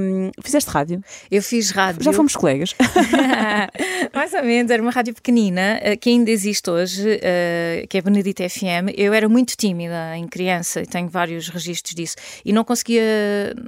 um, 0.00 0.30
fizeste 0.44 0.70
rádio? 0.70 1.02
Eu 1.28 1.42
fiz 1.42 1.70
rádio. 1.70 2.04
Já 2.04 2.12
fomos 2.12 2.36
colegas? 2.36 2.72
Mais 4.14 4.32
ou 4.32 4.44
menos, 4.44 4.70
era 4.70 4.80
uma 4.80 4.92
rádio 4.92 5.12
pequenina 5.12 5.80
eh, 5.82 5.96
que 5.96 6.10
ainda 6.10 6.30
existe 6.30 6.70
hoje, 6.70 7.16
uh, 7.16 7.88
que 7.88 7.98
é 7.98 8.00
Benedita 8.00 8.48
FM. 8.48 8.94
Eu 8.96 9.12
era 9.12 9.28
muito 9.28 9.56
tímida 9.56 10.16
em 10.16 10.28
criança 10.28 10.82
e 10.82 10.86
tenho 10.86 11.08
vários 11.08 11.48
registros 11.48 11.96
disso. 11.96 12.14
E 12.44 12.52
não 12.52 12.62
conseguia, 12.62 13.02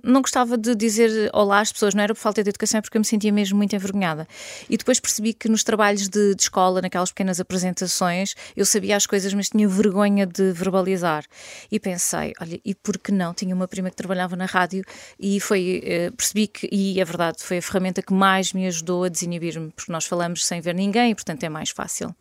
não 0.04 0.22
gostava 0.22 0.56
de 0.56 0.76
dizer 0.76 1.28
olá 1.32 1.58
às 1.58 1.72
pessoas, 1.72 1.94
não 1.94 2.04
era 2.04 2.14
por 2.14 2.20
falta 2.20 2.44
de 2.44 2.50
educação, 2.50 2.78
é 2.78 2.80
porque 2.80 2.96
eu 2.96 3.00
me 3.00 3.06
sentia 3.06 3.32
mesmo 3.32 3.56
muito 3.56 3.74
envergonhada. 3.74 4.28
E 4.70 4.76
depois 4.76 5.00
percebi 5.00 5.34
que 5.34 5.48
nos 5.48 5.64
trabalhos 5.64 6.08
de, 6.08 6.36
de 6.36 6.42
escola, 6.42 6.80
naquelas 6.80 7.10
pequenas 7.10 7.40
apresentações, 7.40 8.36
eu 8.56 8.64
sabia 8.64 8.96
as 8.96 9.04
coisas, 9.04 9.34
mas 9.34 9.48
tinha 9.48 9.66
vergonha 9.66 10.24
de 10.26 10.52
verbalizar. 10.52 11.24
E 11.72 11.80
pensei, 11.80 12.35
olha, 12.40 12.60
e 12.64 12.74
por 12.74 12.98
que 12.98 13.12
não? 13.12 13.32
Tinha 13.34 13.54
uma 13.54 13.68
prima 13.68 13.90
que 13.90 13.96
trabalhava 13.96 14.36
na 14.36 14.46
rádio 14.46 14.84
e 15.18 15.40
foi, 15.40 15.82
eh, 15.84 16.10
percebi 16.10 16.46
que, 16.46 16.68
e 16.70 17.00
é 17.00 17.04
verdade, 17.04 17.42
foi 17.42 17.58
a 17.58 17.62
ferramenta 17.62 18.02
que 18.02 18.12
mais 18.12 18.52
me 18.52 18.66
ajudou 18.66 19.04
a 19.04 19.08
desinibir-me, 19.08 19.70
porque 19.70 19.92
nós 19.92 20.04
falamos 20.04 20.44
sem 20.44 20.60
ver 20.60 20.74
ninguém 20.74 21.10
e, 21.10 21.14
portanto, 21.14 21.42
é 21.44 21.48
mais 21.48 21.70
fácil. 21.70 22.14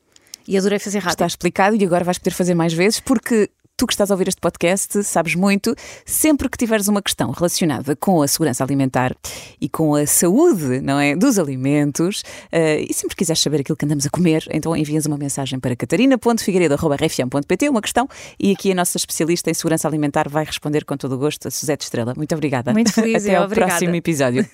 E 0.47 0.57
adorei 0.57 0.79
fazer 0.79 0.99
rádio. 0.99 1.13
Está 1.13 1.25
explicado 1.25 1.75
e 1.75 1.83
agora 1.83 2.03
vais 2.03 2.17
poder 2.17 2.31
fazer 2.31 2.53
mais 2.53 2.73
vezes, 2.73 2.99
porque 2.99 3.49
tu 3.77 3.85
que 3.85 3.93
estás 3.93 4.09
a 4.09 4.13
ouvir 4.13 4.29
este 4.29 4.39
podcast 4.39 5.03
sabes 5.03 5.35
muito. 5.35 5.75
Sempre 6.05 6.47
que 6.49 6.57
tiveres 6.57 6.87
uma 6.87 7.01
questão 7.01 7.31
relacionada 7.31 7.93
com 7.95 8.21
a 8.21 8.27
segurança 8.27 8.63
alimentar 8.63 9.13
e 9.59 9.67
com 9.67 9.95
a 9.95 10.07
saúde, 10.07 10.79
não 10.81 10.97
é, 10.99 11.15
dos 11.15 11.37
alimentos, 11.37 12.21
uh, 12.53 12.79
e 12.87 12.93
sempre 12.93 13.15
quiseres 13.15 13.41
saber 13.41 13.61
aquilo 13.61 13.75
que 13.75 13.85
andamos 13.85 14.05
a 14.05 14.09
comer, 14.09 14.45
então 14.51 14.75
envias 14.75 15.05
uma 15.05 15.17
mensagem 15.17 15.59
para 15.59 15.75
catarina.figueiredo.rfm.pt, 15.75 17.69
uma 17.69 17.81
questão, 17.81 18.07
e 18.39 18.51
aqui 18.51 18.71
a 18.71 18.75
nossa 18.75 18.97
especialista 18.97 19.49
em 19.49 19.53
segurança 19.53 19.87
alimentar 19.87 20.29
vai 20.29 20.45
responder 20.45 20.85
com 20.85 20.95
todo 20.95 21.15
o 21.15 21.17
gosto, 21.17 21.47
a 21.47 21.51
Suzete 21.51 21.83
Estrela. 21.83 22.13
Muito 22.15 22.33
obrigada. 22.33 22.71
Muito 22.71 22.93
feliz, 22.93 23.25
Até 23.27 23.35
ao 23.35 23.43
obrigada. 23.45 23.71
próximo 23.71 23.95
episódio. 23.95 24.47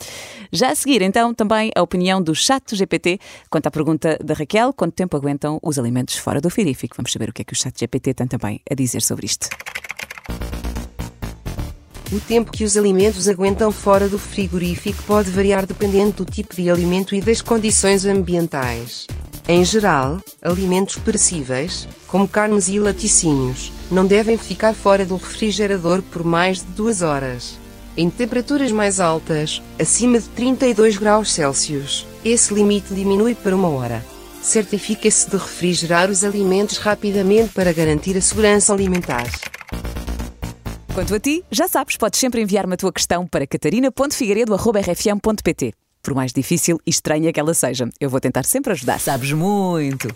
Já 0.52 0.72
a 0.72 0.76
seguir, 0.76 1.02
então, 1.04 1.34
também 1.34 1.72
a 1.76 1.82
opinião 1.82 2.22
do 2.22 2.34
chat 2.34 2.76
GPT 2.76 3.20
quanto 3.50 3.68
à 3.68 3.72
pergunta 3.72 4.18
da 4.24 4.34
Raquel, 4.34 4.74
quanto 4.74 4.94
tempo 4.94 5.16
aguentam 5.16 5.60
os 5.62 5.78
alimentos 5.78 6.18
fora 6.18 6.42
do 6.42 6.50
frigorífico. 6.50 6.96
Vamos 6.98 7.12
saber 7.12 7.30
o 7.30 7.34
que 7.34 7.44
é 7.44 7.46
que 7.46 7.54
o 7.54 7.56
chat 7.56 7.80
GPT 7.80 8.16
tem 8.16 8.28
também 8.28 8.60
a 8.70 8.74
dizer 8.74 9.02
sobre 9.12 9.26
isto. 9.26 9.50
O 12.12 12.20
tempo 12.20 12.52
que 12.52 12.64
os 12.64 12.76
alimentos 12.76 13.28
aguentam 13.28 13.72
fora 13.72 14.08
do 14.08 14.18
frigorífico 14.18 15.04
pode 15.04 15.30
variar 15.30 15.66
dependendo 15.66 16.24
do 16.24 16.26
tipo 16.26 16.56
de 16.56 16.70
alimento 16.70 17.16
e 17.16 17.22
das 17.22 17.42
condições 17.42 18.06
ambientais. 18.06 19.08
Em 19.48 19.64
geral, 19.66 20.20
alimentos 20.42 20.98
perecíveis, 20.98 21.88
como 22.08 22.28
carnes 22.28 22.68
e 22.68 22.80
laticínios, 22.80 23.72
não 23.90 24.06
devem 24.06 24.38
ficar 24.38 24.74
fora 24.74 25.06
do 25.06 25.16
refrigerador 25.16 26.02
por 26.02 26.24
mais 26.24 26.60
de 26.60 26.68
duas 26.68 27.02
horas. 27.02 27.58
Em 27.98 28.10
temperaturas 28.10 28.72
mais 28.72 29.00
altas, 29.00 29.62
acima 29.80 30.20
de 30.20 30.28
32 30.30 30.98
graus 30.98 31.34
Celsius, 31.34 32.06
esse 32.24 32.54
limite 32.54 32.94
diminui 32.94 33.36
para 33.36 33.56
uma 33.56 33.70
hora. 33.70 34.11
Certifique-se 34.42 35.30
de 35.30 35.38
refrigerar 35.38 36.10
os 36.10 36.24
alimentos 36.24 36.78
rapidamente 36.78 37.54
para 37.54 37.72
garantir 37.72 38.18
a 38.18 38.22
segurança 38.22 38.74
alimentar. 38.74 39.30
Quanto 40.94 41.16
a 41.16 41.20
ti, 41.20 41.44
já 41.52 41.68
sabes, 41.68 41.96
podes 41.96 42.20
sempre 42.20 42.42
enviar-me 42.42 42.74
a 42.74 42.78
tua 42.78 42.92
questão 42.92 43.28
para 43.28 43.46
catarina.figueiredo.rfm.pt. 43.48 45.74
Por 46.02 46.16
mais 46.16 46.34
difícil 46.34 46.82
e 46.86 46.90
estranha 46.90 47.32
que 47.32 47.40
ela 47.40 47.54
seja, 47.54 47.88
eu 48.00 48.10
vou 48.10 48.20
tentar 48.20 48.44
sempre 48.44 48.74
ajudar. 48.74 49.00
Sabes 49.00 49.32
muito! 49.32 50.10